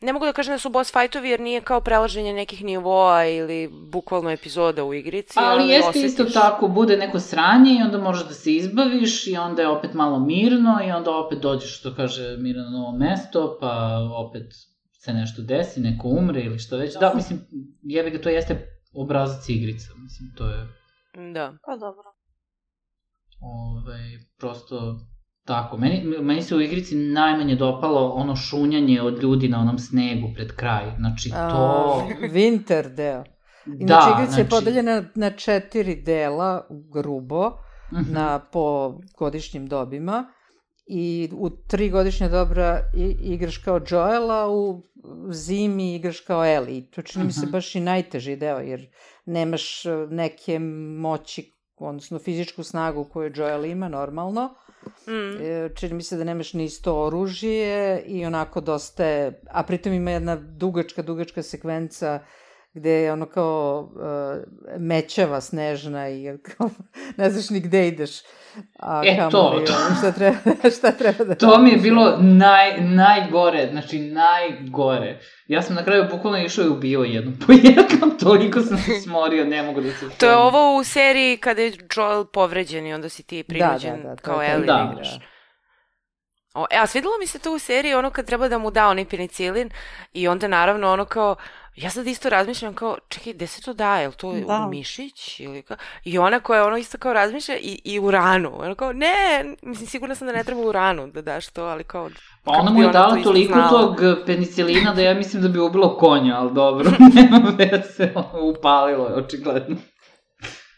[0.00, 3.70] Ne mogu da kažem da su boss fightovi jer nije kao prelaženje nekih nivoa ili
[3.82, 8.28] bukvalno epizoda u igrici, Ali jeste osjetiš- isto tako, bude neko sranje i onda možeš
[8.28, 12.36] da se izbaviš i onda je opet malo mirno i onda opet dođeš, što kaže,
[12.38, 14.42] mirno na novo mesto, pa opet
[14.92, 16.94] se nešto desi, neko umre ili što već.
[16.94, 17.40] Da, mislim,
[17.82, 20.66] jebi ga, to jeste obrazac igrica, mislim, to je
[21.32, 21.54] Da.
[21.66, 22.12] Pa dobro.
[23.42, 24.00] Ovaj,
[24.38, 24.96] prosto
[25.44, 25.76] tako.
[25.76, 30.52] Meni, meni se u igrici najmanje dopalo ono šunjanje od ljudi na onom snegu pred
[30.52, 30.96] kraj.
[30.96, 31.36] Znači, to...
[31.36, 33.24] A, Winter deo.
[33.66, 37.50] Inače, da, igrica je podeljena na četiri dela, grubo,
[37.92, 38.12] Mhm.
[38.12, 40.24] na po godišnjim dobima
[40.86, 42.80] i u tri godišnje dobra
[43.22, 44.82] igraš kao Joela, u
[45.30, 46.78] zimi igraš kao Ellie.
[46.78, 47.50] I to čini mi se Mhm.
[47.52, 48.90] baš i najteži deo, jer
[49.26, 50.58] nemaš e, neke
[50.98, 51.52] moći,
[51.86, 54.54] odnosno fizičku snagu koju Joel ima normalno.
[55.06, 55.42] Mm.
[55.42, 59.92] E, čini mi se da nemaš ni isto oružje i onako dosta je, a pritom
[59.92, 62.20] ima jedna dugačka, dugačka sekvenca
[62.74, 66.70] gde je ono kao uh, mećava snežna i kao,
[67.18, 68.10] ne znaš ni gde ideš.
[68.78, 69.94] A E, kamoli, to, to.
[69.98, 70.36] Šta treba,
[70.78, 75.20] šta treba da To mi je bilo naj, najgore, znači najgore.
[75.46, 79.44] Ja sam na kraju bukvalno išao i ubio jednu po jednom, toliko sam se smorio,
[79.44, 83.08] ne mogu da se To je ovo u seriji kada je Joel povređen i onda
[83.08, 84.42] si ti prinuđen da, da, to kao.
[84.42, 84.72] Ellie Da.
[84.72, 85.18] da igraš.
[86.54, 88.88] O, e, a svidelo mi se to u seriji ono kad treba da mu da
[88.88, 89.70] onaj penicilin
[90.12, 91.36] i onda naravno ono kao,
[91.76, 94.40] ja sad isto razmišljam kao, čekaj, gde se to daje, jel to Da.
[94.40, 94.64] da.
[94.66, 98.52] u mišić ili kao, i ona koja ono isto kao razmišlja i, i u ranu,
[98.60, 99.08] ono kao, ne,
[99.62, 102.10] mislim sigurna sam da ne treba u ranu da daš to, ali kao,
[102.44, 103.70] Pa ona mu je ona to dala isto toliko znala.
[103.70, 103.96] tog
[104.26, 109.14] penicilina da ja mislim da bi ubilo konja, ali dobro, nema veze, ono, upalilo je
[109.14, 109.76] očigledno.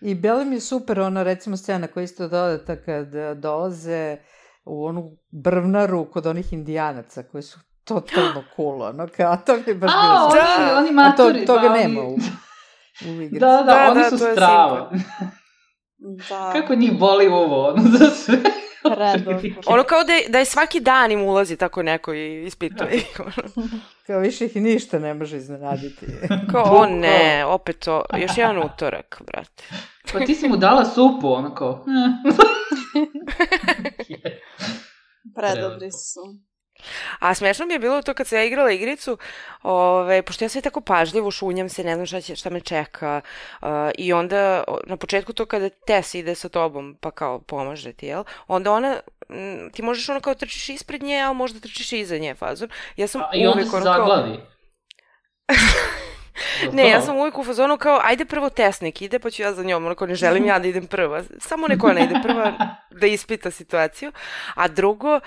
[0.01, 4.17] I Bela mi je super ona recimo scena koja je isto dodata kad e, dolaze
[4.65, 5.11] u onu
[5.45, 10.03] brvnaru kod onih indijanaca koji su totalno cool, ono, kao, to mi je baš bilo
[10.15, 10.29] A.
[10.29, 10.77] Da.
[10.79, 12.17] oni, oni A to, maturi, toga da, nema oni- u,
[13.09, 13.39] u igrici.
[13.39, 14.91] Da, da, Da, oni da, su strava.
[16.29, 18.37] Da, Kako njih boli uvo, ono, za sve.
[18.85, 19.41] predobro.
[19.67, 23.21] ono kao da je, da je svaki dan im ulazi tako neko i ispituje ih,
[23.21, 23.49] ono.
[24.07, 26.07] Kao više ih ništa ne može iznenaditi.
[26.53, 29.65] Kao, o ne, opet to, još jedan utorak, brate.
[30.13, 32.35] Pa ti si mu dala supu, ono kao, eh.
[35.35, 36.21] Predobri su.
[37.19, 39.19] A smešno mi je bilo to kad sam ja igrala igricu,
[39.63, 43.21] ove, pošto ja sve tako pažljivo šunjam se, ne znam šta, će, šta me čeka.
[43.63, 43.69] Uh,
[43.99, 48.25] I onda na početku to kada Tess ide sa tobom, pa kao pomaže ti, jel?
[48.47, 52.35] Onda ona, m, ti možeš ono kao trčiš ispred nje, ali možda trčiš iza nje
[52.35, 52.69] fazon.
[52.97, 54.37] Ja sam A, I onda se ono kao...
[56.73, 59.63] Ne, ja sam uvijek u fazonu kao, ajde prvo Tesnik ide, pa ću ja za
[59.63, 61.23] njom, onako ne želim ja da idem prva.
[61.39, 62.53] Samo neko ne ide prva
[62.91, 64.13] da ispita situaciju.
[64.55, 65.21] A drugo, uh,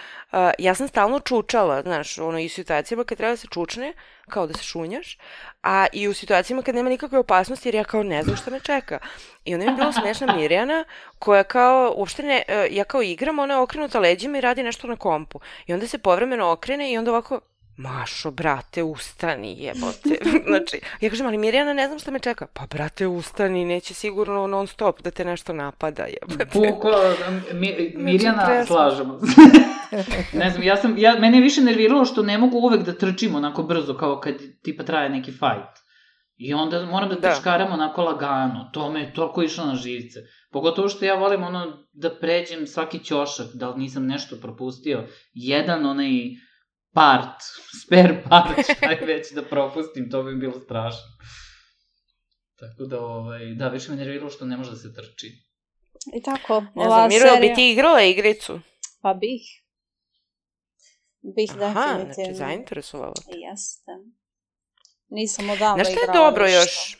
[0.60, 3.94] ja sam stalno čučala, znaš, ono, i u situacijama kad treba da se čučne,
[4.30, 5.18] kao da se šunjaš,
[5.64, 8.60] a i u situacijama kad nema nikakve opasnosti, jer ja kao ne znam šta me
[8.60, 9.00] čeka.
[9.46, 10.86] I onda mi je bila smešna Mirjana,
[11.20, 14.88] koja kao, uopšte ne, uh, ja kao igram, ona je okrenuta leđima i radi nešto
[14.88, 15.40] na kompu.
[15.68, 17.40] I onda se povremeno okrene i onda ovako,
[17.78, 20.18] Mašo, brate, ustani, jebote.
[20.48, 22.48] znači, ja kažem, ali Mirjana ne znam šta me čeka.
[22.54, 26.46] Pa, brate, ustani, neće sigurno non stop da te nešto napada, jebote.
[26.54, 27.16] Bukvalno,
[27.54, 28.76] mi, Mirjana, presmešno.
[28.76, 29.26] slažemo se.
[30.40, 33.36] ne znam, ja sam, ja, mene je više nerviralo što ne mogu uvek da trčim
[33.36, 35.88] onako brzo kao kad tipa traje neki fight.
[36.38, 37.32] I onda moram da Da.
[37.34, 38.70] trčkaram onako lagano.
[38.74, 40.20] To me je toliko išlo na živce.
[40.52, 45.04] Pogotovo što ja volim ono da pređem svaki ćošak, da li nisam nešto propustio.
[45.34, 46.10] Jedan onaj
[46.98, 47.42] part,
[47.82, 51.08] spare part, šta je već da propustim, to bi bilo strašno.
[52.60, 55.28] Tako da, ovaj, da, više me nerviralo što ne može da se trči.
[56.14, 57.50] I tako, Ne ova znam, Miro, serija...
[57.50, 58.60] bi ti igrala igricu?
[59.02, 59.42] Pa bih.
[61.36, 62.14] Bih Aha, definitivno.
[62.14, 63.14] znači zainteresovala.
[63.14, 63.38] te.
[63.38, 63.92] Jeste.
[65.10, 66.98] Nisam odavno Znaš šta je igrala dobro još?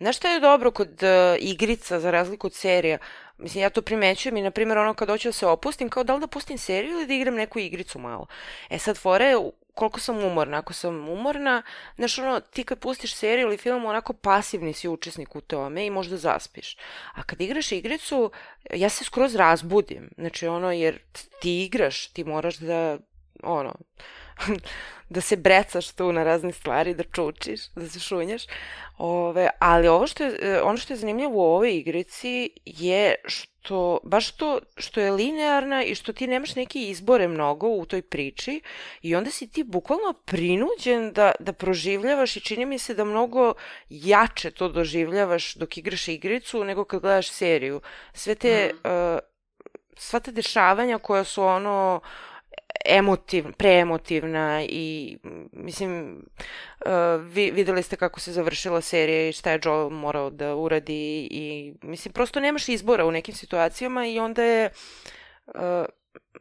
[0.00, 2.98] Znaš šta je dobro kod uh, igrica za razliku od serija?
[3.42, 6.14] Mislim, ja to primećujem i, na primjer, ono kad hoću da se opustim, kao da
[6.14, 8.26] li da pustim seriju ili da igram neku igricu malo.
[8.70, 9.36] E sad, fore je
[9.74, 10.58] koliko sam umorna.
[10.58, 11.62] Ako sam umorna,
[11.96, 15.90] znaš, ono, ti kad pustiš seriju ili film, onako pasivni si učesnik u tome i
[15.90, 16.76] možda zaspiš.
[17.14, 18.30] A kad igraš igricu,
[18.74, 20.10] ja se skroz razbudim.
[20.18, 20.98] Znači, ono, jer
[21.40, 22.98] ti igraš, ti moraš da,
[23.42, 23.74] ono,
[25.10, 28.42] da se brecaš tu na razne stvari, da čučiš, da se šunjaš.
[28.98, 33.98] Ove, ali ovo što je, e, ono što je zanimljivo u ovoj igrici je što,
[34.04, 38.60] baš to što je linearna i što ti nemaš neke izbore mnogo u toj priči
[39.02, 43.54] i onda si ti bukvalno prinuđen da, da proživljavaš i čini mi se da mnogo
[43.88, 47.80] jače to doživljavaš dok igraš igricu nego kad gledaš seriju.
[48.12, 49.18] Sve te, uh,
[49.96, 52.00] sva te dešavanja koja su ono
[52.84, 55.18] emotiv, preemotivna i
[55.52, 56.24] mislim
[56.86, 56.90] uh,
[57.32, 61.74] vi, videli ste kako se završila serija i šta je Joel morao da uradi i
[61.82, 64.70] mislim prosto nemaš izbora u nekim situacijama i onda je
[65.46, 65.84] uh,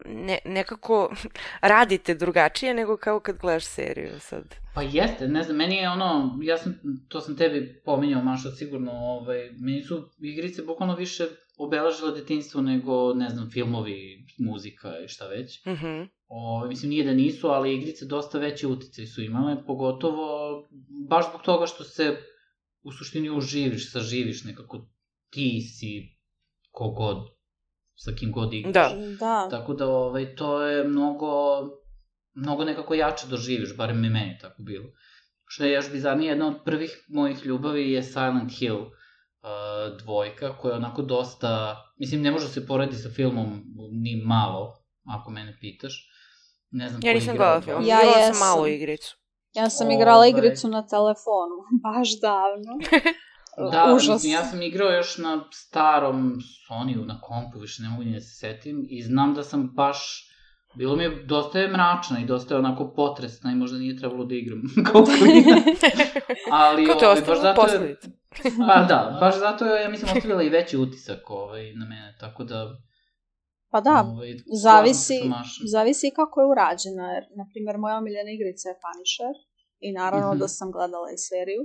[0.05, 1.13] ne, nekako
[1.61, 4.55] radite drugačije nego kao kad gledaš seriju sad.
[4.75, 8.91] Pa jeste, ne znam, meni je ono, ja sam, to sam tebi pominjao, Maša, sigurno,
[8.91, 11.27] ovaj, meni su igrice bukvalno više
[11.57, 15.65] obeležile detinjstvo nego, ne znam, filmovi, muzika i šta već.
[15.65, 16.03] Mhm.
[16.32, 20.27] O, mislim, nije da nisu, ali igrice dosta veće uticaj su imale, pogotovo
[21.09, 22.17] baš zbog toga što se
[22.84, 24.88] u suštini uživiš, saživiš nekako
[25.30, 26.19] ti si
[26.71, 27.17] kogod,
[27.95, 28.93] sa kim god igraš.
[28.93, 28.99] Da.
[29.19, 29.47] Da.
[29.49, 31.30] Tako da, ovaj, to je mnogo,
[32.34, 34.86] mnogo nekako jače doživiš, barem mi meni tako bilo.
[35.45, 40.71] Što je još bizarnije, jedna od prvih mojih ljubavi je Silent Hill uh, dvojka, koja
[40.71, 44.75] je onako dosta, mislim, ne može se poredi sa filmom ni malo,
[45.05, 46.09] ako mene pitaš.
[46.72, 47.86] Ne znam Ja nisam gledala film.
[47.86, 49.17] Ja Igrala sam malo igricu.
[49.53, 50.30] Ja sam igrala Ovaj.
[50.30, 52.74] igricu na telefonu, baš davno.
[53.72, 54.13] Da, Užas.
[54.13, 56.39] mislim, ja sam igrao još na starom
[56.70, 60.30] Sonyu, na kompu, više ne mogu ni da se setim, i znam da sam baš,
[60.76, 64.26] bilo mi je, dosta je mračna i dosta je onako potresna i možda nije trebalo
[64.26, 64.61] da igram
[64.91, 65.63] kao klinac.
[66.51, 68.07] Ali, Ko te ovaj, baš zato je, posledice?
[68.67, 72.43] pa da, baš zato je, ja mislim, ostavila i veći utisak ovaj, na mene, tako
[72.43, 72.78] da...
[73.72, 75.20] Pa da, ovaj, zavisi,
[75.67, 77.13] zavisi kako je urađena.
[77.13, 79.34] Jer, na primjer, moja omiljena igrica je Punisher.
[79.80, 80.39] I naravno Mhm.
[80.39, 81.61] da sam gledala i seriju.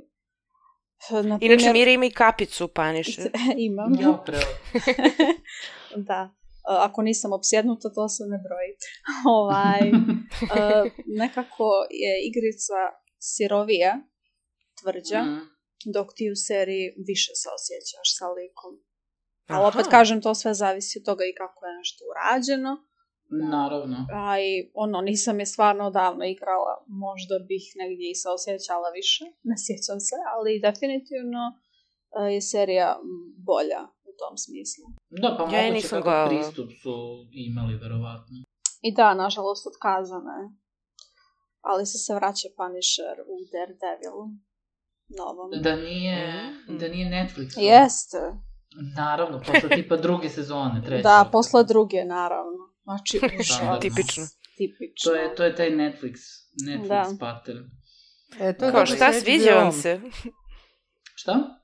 [1.28, 3.30] Na Inače, Mira ima i kapicu Punisher.
[3.68, 3.92] imam.
[3.94, 4.24] Ja,
[6.08, 6.30] da.
[6.70, 8.70] E, Ako nisam opsjednuta, to se ne broji.
[9.38, 12.78] ovaj, e, nekako je igrica
[13.20, 13.92] sirovija,
[14.82, 15.40] tvrđa, Mm.
[15.92, 18.72] dok ti u seriji više se osjećaš sa likom.
[19.48, 22.72] Ali opet kažem, to sve zavisi od toga i kako je nešto urađeno.
[23.50, 23.96] Naravno.
[24.12, 26.74] A i ono, nisam je stvarno davno igrala.
[26.88, 29.24] Možda bih negdje i se osjećala više.
[29.50, 31.42] Ne sjećam se, ali definitivno
[32.18, 33.00] e, je serija
[33.50, 34.84] bolja u tom smislu.
[35.22, 36.28] Da, pa Ja moguće kakav gledala.
[36.28, 36.94] pristup su
[37.32, 38.36] imali, verovatno.
[38.82, 40.46] I da, nažalost, otkazana je.
[41.60, 44.18] Ali se se vraća Punisher u Daredevil.
[45.18, 45.50] Novom.
[45.62, 46.18] Da nije,
[46.68, 46.78] Mhm.
[46.78, 47.48] da nije Netflix.
[47.60, 48.18] Jeste.
[48.96, 51.02] Naravno, posle tipa druge sezone, treće.
[51.02, 52.58] Da, posle druge, naravno.
[52.82, 53.80] Znači, užas.
[53.80, 54.24] Tipično.
[54.56, 55.10] Tipično.
[55.10, 56.14] To je, to je taj Netflix,
[56.66, 57.16] Netflix Da.
[57.20, 57.58] pattern.
[58.40, 60.00] E, to je Kao šta, sviđa vam se?
[61.14, 61.60] Šta?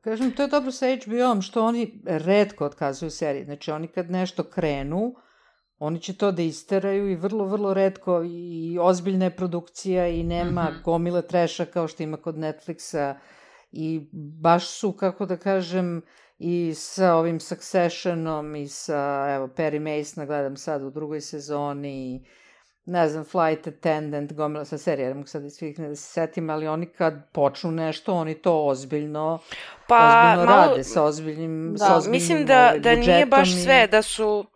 [0.00, 3.44] Kažem, to je dobro sa HBO-om, što oni redko otkazuju serije.
[3.44, 5.14] Znači, oni kad nešto krenu,
[5.78, 10.62] oni će to da isteraju i vrlo, vrlo redko i ozbiljna je produkcija i nema
[10.64, 10.82] Mhm.
[10.84, 13.14] gomile treša kao što ima kod Netflixa
[13.72, 14.00] i
[14.40, 16.02] baš su, kako da kažem,
[16.38, 22.20] i sa ovim Successionom i sa, evo, Perry Mason, gledam sad u drugoj sezoni i
[22.84, 26.50] ne znam, Flight Attendant, gomila sa serija, ne mogu sad svih ne da se setim,
[26.50, 29.38] ali oni kad počnu nešto, oni to ozbiljno,
[29.88, 33.48] Pa, ozbiljno malo, rade sa ozbiljnim, Da, sa ozbiljnim mislim da, ovaj, da nije baš
[33.48, 34.46] i- sve, da su...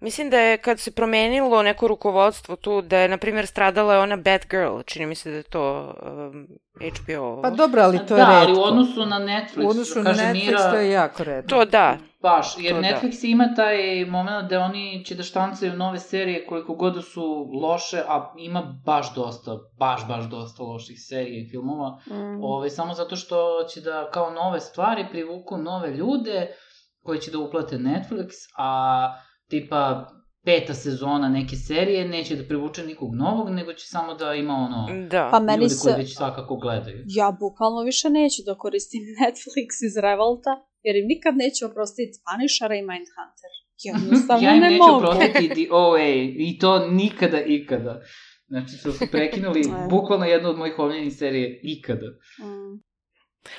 [0.00, 4.00] Mislim da je kad se promenilo neko rukovodstvo tu, da je, na primjer, stradala je
[4.00, 7.42] ona Bad Girl, čini mi se da je to um, HBO.
[7.42, 8.50] Pa dobro, ali to je da, redko.
[8.50, 11.48] ali u odnosu na Netflix, U odnosu na kaže Netflix Mira, to je jako redko.
[11.48, 12.88] To da, Baš, jer To da.
[12.88, 17.50] Netflix ima taj moment da oni će da štancaju nove serije koliko god da su
[17.62, 21.98] loše, a ima baš dosta, baš, baš dosta loših serija i filmova.
[22.06, 22.44] Mm.
[22.44, 26.54] Ove, samo zato što će da kao nove stvari privuku nove ljude
[27.02, 29.12] koji će da uplate Netflix, a
[29.48, 30.08] tipa
[30.44, 35.06] peta sezona neke serije neće da privuče nikog novog, nego će samo da ima ono
[35.10, 35.28] Da.
[35.32, 35.98] Pa meni ljudi koji se...
[35.98, 37.04] već svakako gledaju.
[37.06, 42.74] Ja bukvalno više neću da koristim Netflix iz Revolta, jer im nikad neću oprostiti Punishera
[42.74, 43.52] i Mindhunter.
[43.88, 44.96] Jednostavno ja im ne neću mogu.
[44.96, 46.08] oprostiti The OA
[46.48, 48.02] i to nikada ikada.
[48.46, 49.62] Znači, što su prekinuli
[49.94, 52.06] bukvalno jednu od mojih omiljenih serije ikada.
[52.40, 52.87] Mm.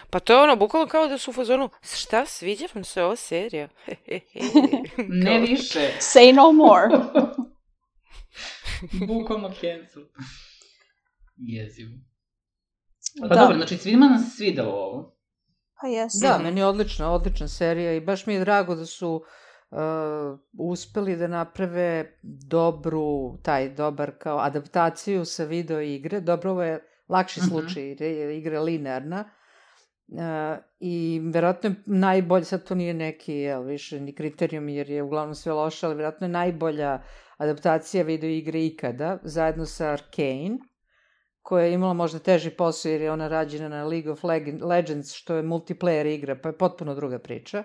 [0.10, 3.16] Pa to je ono, bukvalno kao da su u fazonu, šta, sviđa vam se ova
[3.16, 3.68] serija?
[5.26, 5.92] Ne više.
[6.00, 6.90] Say no more.
[9.08, 10.04] bukvalno cancel.
[11.38, 11.92] Jezivo.
[13.22, 13.36] Pa Da.
[13.36, 15.16] dobro, znači svima nam se svidelo ovo.
[15.82, 16.28] Pa jeste.
[16.28, 19.24] Da, meni je odlična, odlična serija i baš mi je drago da su
[19.72, 19.78] uh,
[20.60, 26.20] uspeli da naprave dobru, taj dobar kao adaptaciju sa video igre.
[26.22, 26.80] Dobro, ovo je
[27.10, 27.50] lakši Mhm.
[27.50, 29.30] slučaj, jer je igra linearna.
[30.12, 35.04] Uh, I verovatno je najbolje, sad to nije neki, jel, više ni kriterijum jer je
[35.04, 37.02] uglavnom sve loše, ali verovatno je najbolja
[37.38, 40.58] adaptacija video igre ikada, zajedno sa Arcane,
[41.42, 45.14] koja je imala možda teži posao jer je ona rađena na League of Leg- Legends,
[45.14, 47.64] što je multiplayer igra, pa je potpuno druga priča.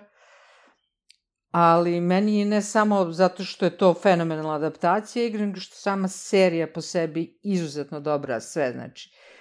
[1.51, 6.07] Ali meni je ne samo zato što je to fenomenalna adaptacija igre, nego što sama
[6.07, 9.34] serija po sebi izuzetno dobra sve, znači uh,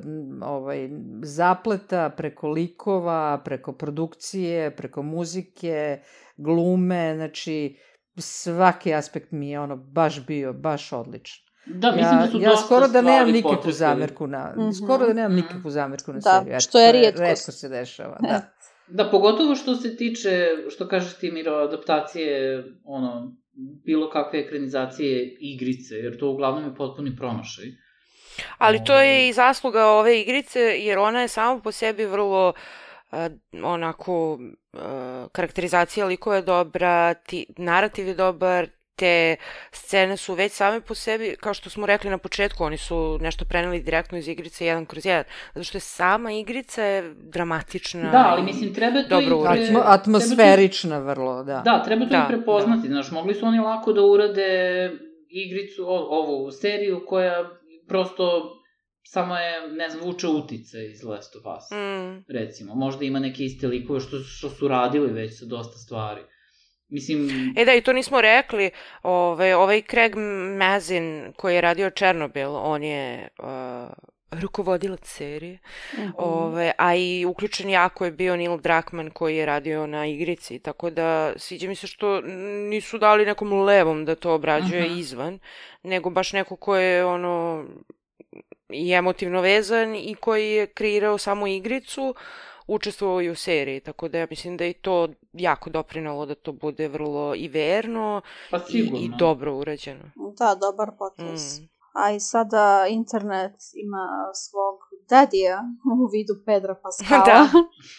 [0.00, 0.88] n- ovaj,
[1.22, 6.00] zapleta preko likova, preko produkcije, preko muzike,
[6.36, 7.76] glume, znači
[8.16, 11.42] svaki aspekt mi je ono baš bio, baš odličan.
[11.66, 14.70] Da, mislim ja, da su ja dosta skoro da nemam nikakvu zamerku na, Mhm.
[14.72, 15.40] skoro da nemam Mhm.
[15.42, 16.52] nikakvu zamerku na Da, seriju.
[16.52, 17.20] Eto, što je to rijetkost.
[17.22, 18.42] Retko se dešava, da.
[18.88, 20.30] Da, pogotovo što se tiče,
[20.70, 23.36] što kažeš ti Miro, adaptacije, ono,
[23.84, 27.64] bilo kakve ekranizacije igrice, jer to uglavnom je potpuni promašaj.
[28.58, 32.52] Ali to je i zasluga ove igrice, jer ona je sama po sebi vrlo
[33.10, 33.28] a,
[33.62, 34.38] onako
[34.72, 39.36] a, karakterizacija likova je dobra, ti, narativ je dobar, te
[39.70, 43.44] scene su već same po sebi, kao što smo rekli na početku, oni su nešto
[43.44, 45.24] preneli direktno iz igrice jedan kroz jedan,
[45.54, 48.10] zato što je sama igrica je dramatična.
[48.10, 49.40] Da, ali mislim, treba to dobro i...
[49.40, 49.66] urađeno.
[49.66, 51.62] Atmo, treba to- atmosferična vrlo, da.
[51.64, 54.90] Da, treba to Da, i prepoznati, znaš, mogli su oni lako da urade
[55.28, 57.50] igricu, o, ovu seriju koja
[57.88, 58.52] prosto
[59.02, 62.24] samo je, ne znam, vuče utice iz Last of Us, Mm.
[62.28, 62.74] recimo.
[62.74, 66.20] Možda ima neke iste likove što, što su radili već sa dosta stvari.
[66.88, 68.70] Mislim, E da, i to nismo rekli,
[69.02, 70.12] ovaj, ovaj Craig
[70.58, 73.46] Mazin koji je radio Černobil, on je uh,
[74.36, 75.58] rukovodilac serije,
[75.94, 76.10] Mhm.
[76.16, 80.90] Ove, a i uključen jako je bio Neil Druckmann koji je radio na igrici, tako
[80.90, 81.06] da
[81.36, 82.20] sviđa mi se što
[82.70, 84.98] nisu dali nekom levom da to obrađuje Mhm.
[84.98, 85.38] izvan,
[85.82, 87.64] nego baš neko ko je ono
[88.68, 92.14] i emotivno vezan i koji je kreirao samu igricu,
[92.66, 96.34] učestvovao i u seriji, tako da ja mislim da je i to jako doprinalo da
[96.34, 98.20] to bude vrlo i verno
[98.50, 98.98] pa i, sigurno.
[98.98, 100.04] i dobro urađeno.
[100.38, 101.60] Da, dobar potez.
[101.60, 101.75] Mm.
[102.04, 104.78] A i sada internet ima svog
[105.10, 105.62] dadija
[106.02, 107.24] u vidu Pedra Pascala.
[107.26, 107.48] Da.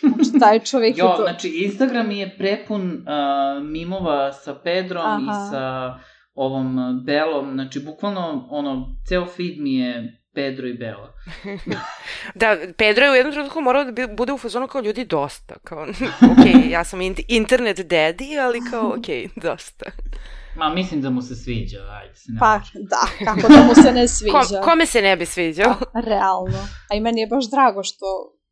[0.10, 1.24] Znači, taj čovjek Jo, je to...
[1.24, 5.22] znači, Instagram je prepun uh, mimova sa Pedrom Aha.
[5.22, 5.94] i sa
[6.34, 11.14] ovom Belom, znači, bukvalno, ono, ceo feed mi je Pedro i Bela.
[12.36, 15.56] Da, Pedro je u jednom trenutku morao da bude u fazonu kao ljudi dosta.
[15.64, 15.84] Kao,
[16.32, 19.86] ok, ja sam int- internet daddy, ali kao, ok, dosta.
[20.58, 23.92] Ma, mislim da mu se sviđa, ajde se ne Pa, da, kako da mu se
[23.92, 24.62] ne sviđa.
[24.62, 25.76] Ko, kome se ne bi sviđao?
[26.06, 26.60] Realno.
[26.92, 28.06] A i meni je baš drago što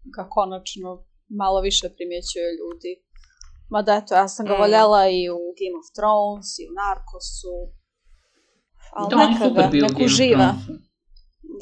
[0.07, 2.91] ga konačno malo više primjećuje ljudi.
[3.69, 4.57] Mada eto, ja sam ga Mm.
[4.57, 7.55] voljela i u Game of Thrones, i u Narcosu.
[8.93, 10.53] Ali Da, neka ga, neku živa.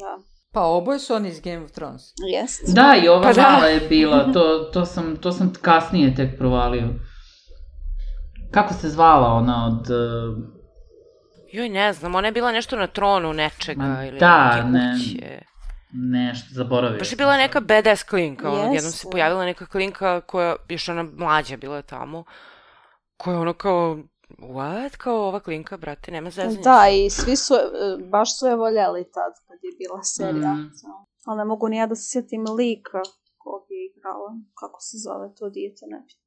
[0.00, 0.18] Da,
[0.52, 2.02] Pa oboje su oni iz Game of Thrones.
[2.32, 2.74] jest.
[2.74, 3.66] Da, i ova Pa da.
[3.66, 4.42] je bila, to,
[4.72, 6.88] to, sam, to sam kasnije tek provalio.
[8.54, 9.90] Kako se zvala ona od...
[9.90, 10.44] Uh,
[11.52, 14.94] Joj, ne znam, ona je bila nešto na tronu nečega Ma ili da, neke ne.
[14.98, 15.42] kuće.
[15.92, 20.56] nešto, zaboravio Baš je bila neka badass klinka, ono, jednom se pojavila neka klinka koja,
[20.68, 22.24] još ona mlađa bila tamo,
[23.16, 23.98] koja je ono kao,
[24.38, 26.62] what, kao ova klinka, brate, nema zezanja.
[26.62, 30.52] Da, i svi su, e, baš su je voljeli tad kad je bila serija.
[30.52, 30.70] Mm.
[31.24, 33.02] Ali ne mogu ni ja da se sjetim lika
[33.38, 34.30] kog je igrala.
[34.60, 36.23] Kako se zove to dijete, ne bi.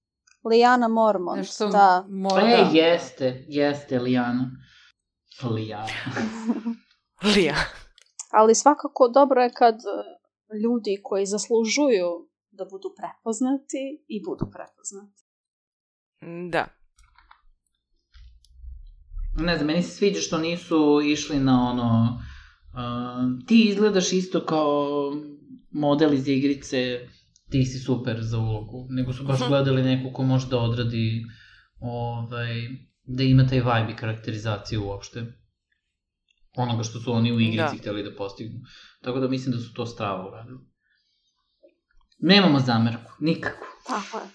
[0.47, 2.05] Lijana Mormont, Nešto da.
[2.09, 2.69] Mo, E, da.
[2.73, 4.51] jeste, jeste, Lijana.
[5.43, 5.87] Lijana.
[7.35, 7.55] Lija.
[8.37, 15.21] Ali svakako dobro je kad e, ljudi koji zaslužuju da budu prepoznati i budu prepoznati.
[16.51, 16.67] Da.
[19.39, 22.19] Ne znam, meni se sviđa što nisu išli na ono...
[22.73, 25.11] Uh, ti izgledaš isto kao
[25.71, 27.07] model iz igrice,
[27.49, 31.23] ti si super za ulogu, nego su baš gledali neku ko može da odradi
[31.79, 32.49] ovaj,
[33.03, 35.25] da ima taj vibe i karakterizaciju uopšte
[36.57, 37.81] onoga što su oni u igrici da.
[37.81, 38.59] hteli da postignu.
[39.01, 40.59] Tako da mislim da su to stravo uradili.
[42.19, 43.67] Nemamo zamerku, nikako.
[43.87, 44.29] Tako je.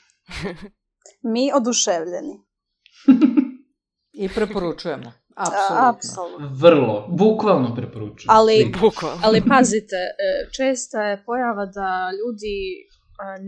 [1.33, 2.35] Mi oduševljeni.
[4.13, 5.13] I preporučujemo.
[5.47, 5.89] Apsolutno.
[5.89, 6.51] Apsolutno.
[6.55, 8.37] Vrlo, bukvalno preporučujem.
[8.37, 9.21] Ali, Bukvalno.
[9.23, 12.57] ali pazite, e, česta je pojava da ljudi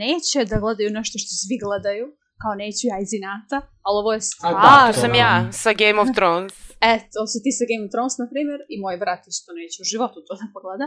[0.03, 2.07] neće da gledaju nešto što svi gledaju,
[2.43, 4.59] kao neću ja iz inata, ali ovo je stvarno...
[4.65, 6.55] da, To sam ja sa Game of Thrones.
[6.91, 9.77] E, to si ti sa Game of Thrones, na primjer, i moj brat isto neće
[9.83, 10.87] u životu to da pogleda,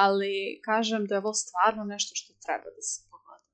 [0.00, 0.32] ali
[0.68, 3.46] kažem da je ovo stvarno nešto što treba da se pogleda.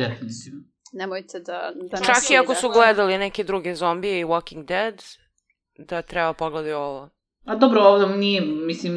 [0.00, 0.62] Definitivno.
[1.00, 1.58] Nemojte da...
[1.90, 4.96] da Čak i ako su gledali neke druge zombije i Walking Dead,
[5.78, 7.10] da treba pogledati ovo.
[7.44, 8.94] A dobro, ovdje nije, mislim,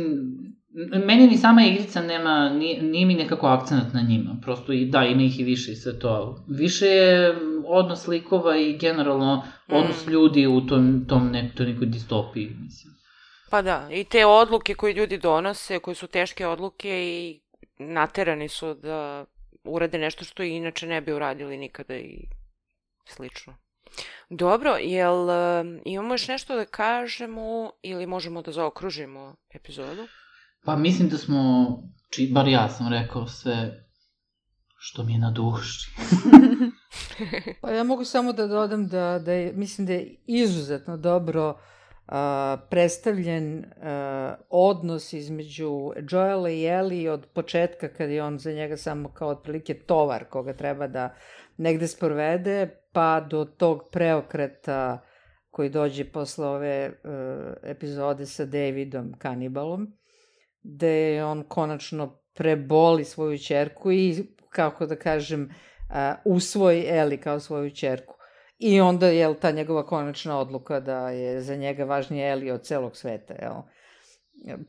[1.05, 5.03] meni ni sama igrica nema, nije, nije mi nekako akcenat na njima, prosto i da,
[5.03, 10.09] ima ih i više i sve to, više je odnos likova i generalno odnos Mm.
[10.11, 12.93] ljudi u tom, tom nek, toj nekoj distopiji, mislim.
[13.49, 17.39] Pa da, i te odluke koje ljudi donose, koje su teške odluke i
[17.77, 19.25] naterani su da
[19.63, 22.25] urade nešto što inače ne bi uradili nikada i
[23.05, 23.55] slično.
[24.29, 25.27] Dobro, jel
[25.85, 30.07] imamo još nešto da kažemo ili možemo da zaokružimo epizodu?
[30.65, 31.69] Pa mislim da smo,
[32.09, 33.85] či, bar ja sam rekao sve
[34.77, 35.91] što mi je na duši.
[37.61, 41.59] Pa ja mogu samo da dodam da, da je, mislim da je izuzetno dobro
[42.07, 48.77] a, predstavljen a, odnos između Joela i Ellie od početka kad je on za njega
[48.77, 51.15] samo kao otprilike tovar koga treba da
[51.57, 54.99] negde sprovede, pa do tog preokreta
[55.51, 59.98] koji dođe posle ove uh, epizode sa Davidom kanibalom,
[60.63, 65.43] gde on konačno preboli svoju čerku i, kako da kažem,
[65.89, 65.95] uh,
[66.25, 68.15] usvoji Eli kao svoju čerku.
[68.57, 72.97] I onda je ta njegova konačna odluka da je za njega važnije Eli od celog
[72.97, 73.53] sveta, jel?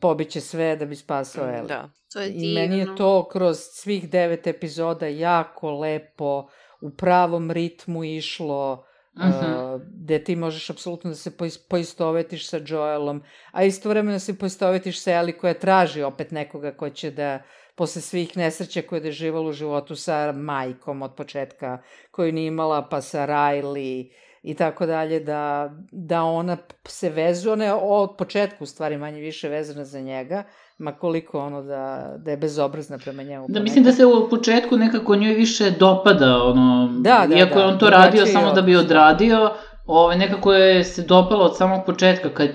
[0.01, 1.69] Pobiće sve da bi spasao Eli.
[1.69, 1.91] Da.
[2.13, 2.61] To je I divno.
[2.61, 6.49] meni je to kroz svih devet epizoda jako lepo,
[6.81, 8.85] u pravom ritmu išlo,
[9.19, 9.29] Mhm.
[9.29, 15.03] uh, gde ti možeš apsolutno da se pois- poistovetiš sa Joelom, a istovremeno se poistovetiš
[15.03, 17.43] sa Ellie koja traži opet nekoga ko će da
[17.75, 21.79] posle svih nesreća koje je doživala u životu sa majkom od početka
[22.11, 26.57] koju nije imala, pa sa Riley i tako dalje, da, da ona
[26.87, 30.45] se vezuje, ona je od početka u stvari manje više vezana za njega,
[30.81, 33.47] ma koliko ono da, da je bezobrazna prema njemu.
[33.49, 37.65] Da, mislim da se u početku nekako njoj više dopada, ono, Da, da, iako je
[37.65, 38.79] da, on to radio drugačiji samo da bi da.
[38.79, 39.51] odradio,
[39.87, 42.51] ovaj, nekako je se dopalo od samog početka, kad,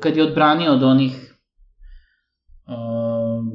[0.00, 1.36] kad je odbranio od onih...
[2.68, 3.50] Um,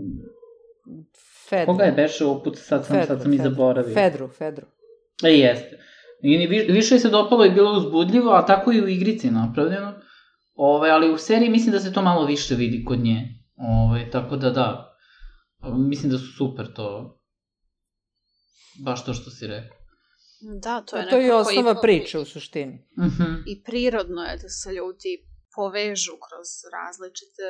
[1.50, 1.66] Fedru.
[1.66, 3.94] koga je beše uput, sad sam, sad sam i Fedru, zaboravio.
[3.94, 4.66] Fedru, Fedru.
[5.24, 5.78] E, jeste.
[6.24, 9.94] I više je se dopalo i bilo uzbudljivo, a tako i u igrici napravljeno.
[10.56, 13.39] Ove, ali u seriji mislim da se to malo više vidi kod nje.
[13.60, 14.98] Ove, tako da da,
[15.78, 17.20] mislim da su super to.
[18.86, 19.78] Baš to što si rekao.
[20.62, 22.88] Da, to je To je i nekako osnova po- priče u suštini.
[23.00, 23.34] Mhm.
[23.48, 27.46] I prirodno je da se ljudi povežu kroz različite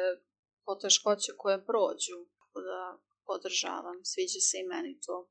[0.65, 2.17] poteškoće koje prođu.
[2.37, 2.79] Tako da
[3.27, 5.29] podržavam, sviđa se i meni to.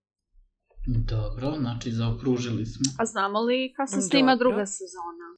[1.15, 2.85] Dobro, znači zaokružili smo.
[2.99, 4.49] A znamo li kad se snima Dobro.
[4.49, 5.29] druga sezona?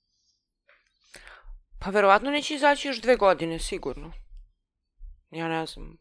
[1.80, 4.12] Pa verovatno neće izaći još dve godine, sigurno.
[5.30, 5.96] Ja ne znam.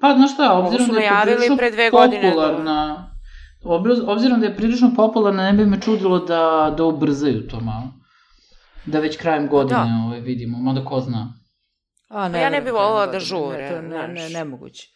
[0.00, 2.28] Pa, znaš šta, obzirom da je prilično pre dve godine, da.
[2.28, 3.10] popularna,
[3.64, 6.42] obzirom, obzirom da je prilično popularna, ne bi me čudilo da,
[6.76, 7.92] da ubrzaju to malo.
[8.86, 10.04] Da već krajem godine Da.
[10.06, 11.34] ovaj, vidimo, mada ko zna.
[12.08, 13.20] A, Pa ja ne verujem bi krajem voljela da godine.
[13.20, 14.88] žure, Ne, to ne, ne, nemoguće.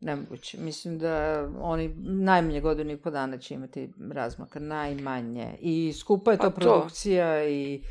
[0.00, 0.58] Nemoguće.
[0.58, 1.12] Mislim da
[1.60, 4.60] oni najmanje godinu i po dana će imati razmaka.
[4.60, 5.56] Najmanje.
[5.60, 6.54] I skupa je Pa to to.
[6.56, 7.82] produkcija i,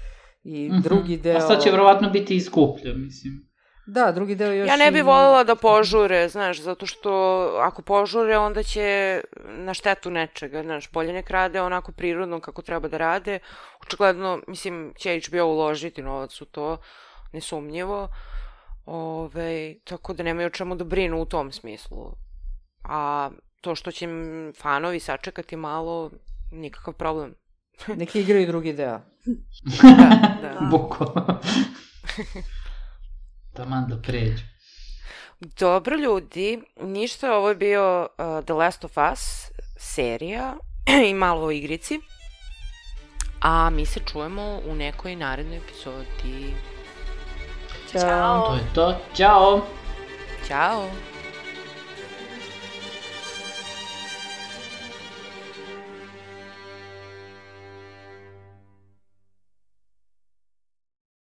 [0.44, 0.82] i Mhm.
[0.82, 1.38] drugi deo...
[1.38, 3.47] A sad će verovatno biti i skuplje, mislim.
[3.88, 4.68] Da, drugi deo još...
[4.68, 7.12] Ja ne bi i- voljela da požure, znaš, zato što
[7.60, 12.88] ako požure, onda će na štetu nečega, znaš, bolje nek rade onako prirodno kako treba
[12.88, 13.40] da rade.
[13.82, 16.78] Očigledno, mislim, će HBO uložiti novac u to,
[17.34, 18.10] nesumnjivo.
[18.86, 22.12] Ove, tako da nemaju čemu da brinu u tom smislu.
[22.84, 23.30] A
[23.62, 24.08] to što će
[24.58, 26.12] fanovi sačekati malo,
[26.52, 27.36] nikakav problem.
[27.88, 29.00] Neki igraju drugi deo.
[30.42, 30.68] Da, da.
[30.72, 31.40] Bukvalno.
[33.58, 34.44] Taman da pređu.
[35.40, 40.54] Dobro ljudi, ništa, ovo je bio uh, The Last of Us serija
[41.10, 42.00] i malo o igrici.
[43.42, 46.54] A mi se čujemo u nekoj narednoj epizodi.
[47.92, 48.02] Ćao.
[48.02, 48.48] Ćao.
[48.48, 48.98] To je to.
[49.16, 49.62] Ćao!
[50.48, 50.90] Ćao!